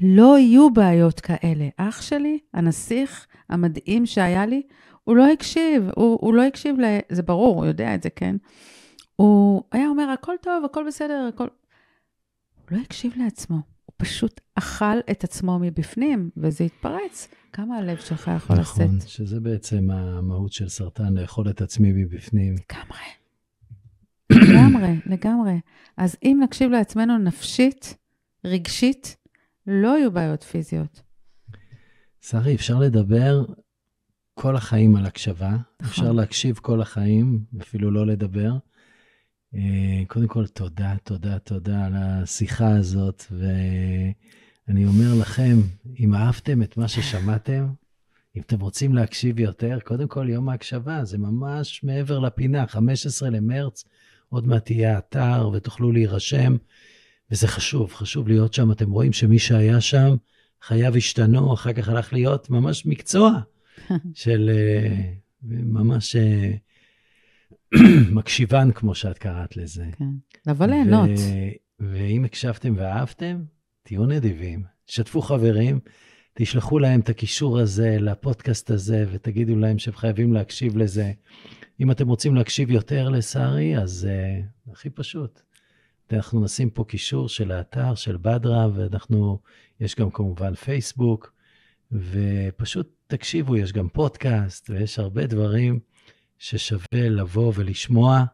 [0.00, 1.68] לא יהיו בעיות כאלה.
[1.76, 4.62] אח שלי, הנסיך המדהים שהיה לי,
[5.04, 6.84] הוא לא הקשיב, הוא, הוא לא הקשיב, ל...
[7.08, 8.36] זה ברור, הוא יודע את זה, כן?
[9.16, 11.46] הוא היה אומר, הכל טוב, הכל בסדר, הכל...
[12.54, 17.28] הוא לא הקשיב לעצמו, הוא פשוט אכל את עצמו מבפנים, וזה התפרץ.
[17.52, 18.96] כמה הלב שלך יכול נכון, לשאת?
[18.96, 22.54] נכון, שזה בעצם המהות של סרטן, לאכול את עצמי מבפנים.
[22.54, 22.98] לגמרי.
[24.30, 25.60] לגמרי, לגמרי.
[25.96, 27.96] אז אם נקשיב לעצמנו נפשית,
[28.44, 29.16] רגשית,
[29.66, 31.02] לא יהיו בעיות פיזיות.
[32.20, 33.44] שרי, אפשר לדבר
[34.34, 35.50] כל החיים על הקשבה.
[35.50, 35.86] נכון.
[35.88, 38.52] אפשר להקשיב כל החיים, אפילו לא לדבר.
[39.54, 45.56] אה, קודם כל, תודה, תודה, תודה על השיחה הזאת, ואני אומר לכם,
[46.00, 47.66] אם אהבתם את מה ששמעתם,
[48.36, 53.84] אם אתם רוצים להקשיב יותר, קודם כל יום ההקשבה, זה ממש מעבר לפינה, 15 למרץ,
[54.28, 56.56] עוד מעט יהיה אתר ותוכלו להירשם,
[57.30, 58.72] וזה חשוב, חשוב להיות שם.
[58.72, 60.16] אתם רואים שמי שהיה שם,
[60.62, 63.40] חייו השתנו, אחר כך הלך להיות ממש מקצוע
[64.14, 65.12] של אה,
[65.42, 66.52] ממש אה,
[68.16, 69.86] מקשיבן, כמו שאת קראת לזה.
[69.98, 70.10] כן,
[70.46, 71.10] לבוא ליהנות.
[71.80, 73.42] ואם הקשבתם ואהבתם,
[73.82, 75.80] תהיו נדיבים, שתפו חברים,
[76.34, 81.12] תשלחו להם את הקישור הזה לפודקאסט הזה, ותגידו להם שהם חייבים להקשיב לזה.
[81.80, 85.40] אם אתם רוצים להקשיב יותר לשרי, אז uh, הכי פשוט.
[86.12, 89.38] אנחנו נשים פה קישור של האתר של בדרה, ואנחנו,
[89.80, 91.31] יש גם כמובן פייסבוק,
[91.92, 95.80] ופשוט תקשיבו, יש גם פודקאסט, ויש הרבה דברים
[96.38, 98.24] ששווה לבוא ולשמוע,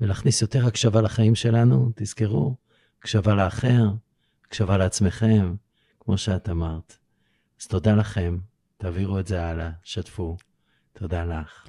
[0.00, 1.90] ולהכניס יותר הקשבה לחיים שלנו.
[1.94, 2.56] תזכרו,
[2.98, 3.90] הקשבה לאחר,
[4.46, 5.54] הקשבה לעצמכם,
[6.00, 6.98] כמו שאת אמרת.
[7.60, 8.38] אז תודה לכם,
[8.76, 10.36] תעבירו את זה הלאה, שתפו.
[10.92, 11.68] תודה לך.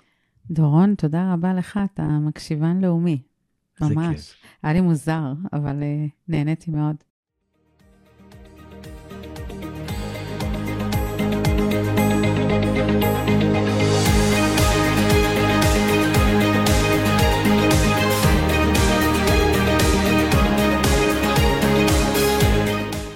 [0.51, 3.21] דורון, תודה רבה לך, אתה מקשיבן לאומי.
[3.81, 4.33] ממש.
[4.63, 6.95] היה לי מוזר, אבל uh, נהניתי מאוד.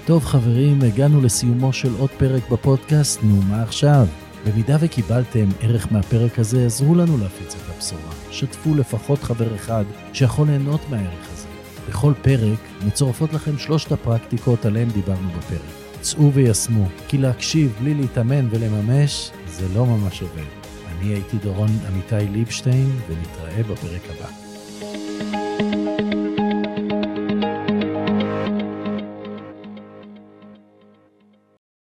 [0.05, 4.07] טוב חברים, הגענו לסיומו של עוד פרק בפודקאסט, נו מה עכשיו?
[4.45, 8.13] במידה וקיבלתם ערך מהפרק הזה, עזרו לנו להפיץ את הבשורה.
[8.31, 9.83] שתפו לפחות חבר אחד
[10.13, 11.47] שיכול ליהנות מהערך הזה.
[11.89, 15.61] בכל פרק מצורפות לכם שלושת הפרקטיקות עליהן דיברנו בפרק.
[16.01, 20.43] צאו ויישמו, כי להקשיב בלי להתאמן ולממש, זה לא ממש עובד.
[20.87, 24.42] אני הייתי דורון עמיתי ליבשטיין, ונתראה בפרק הבא.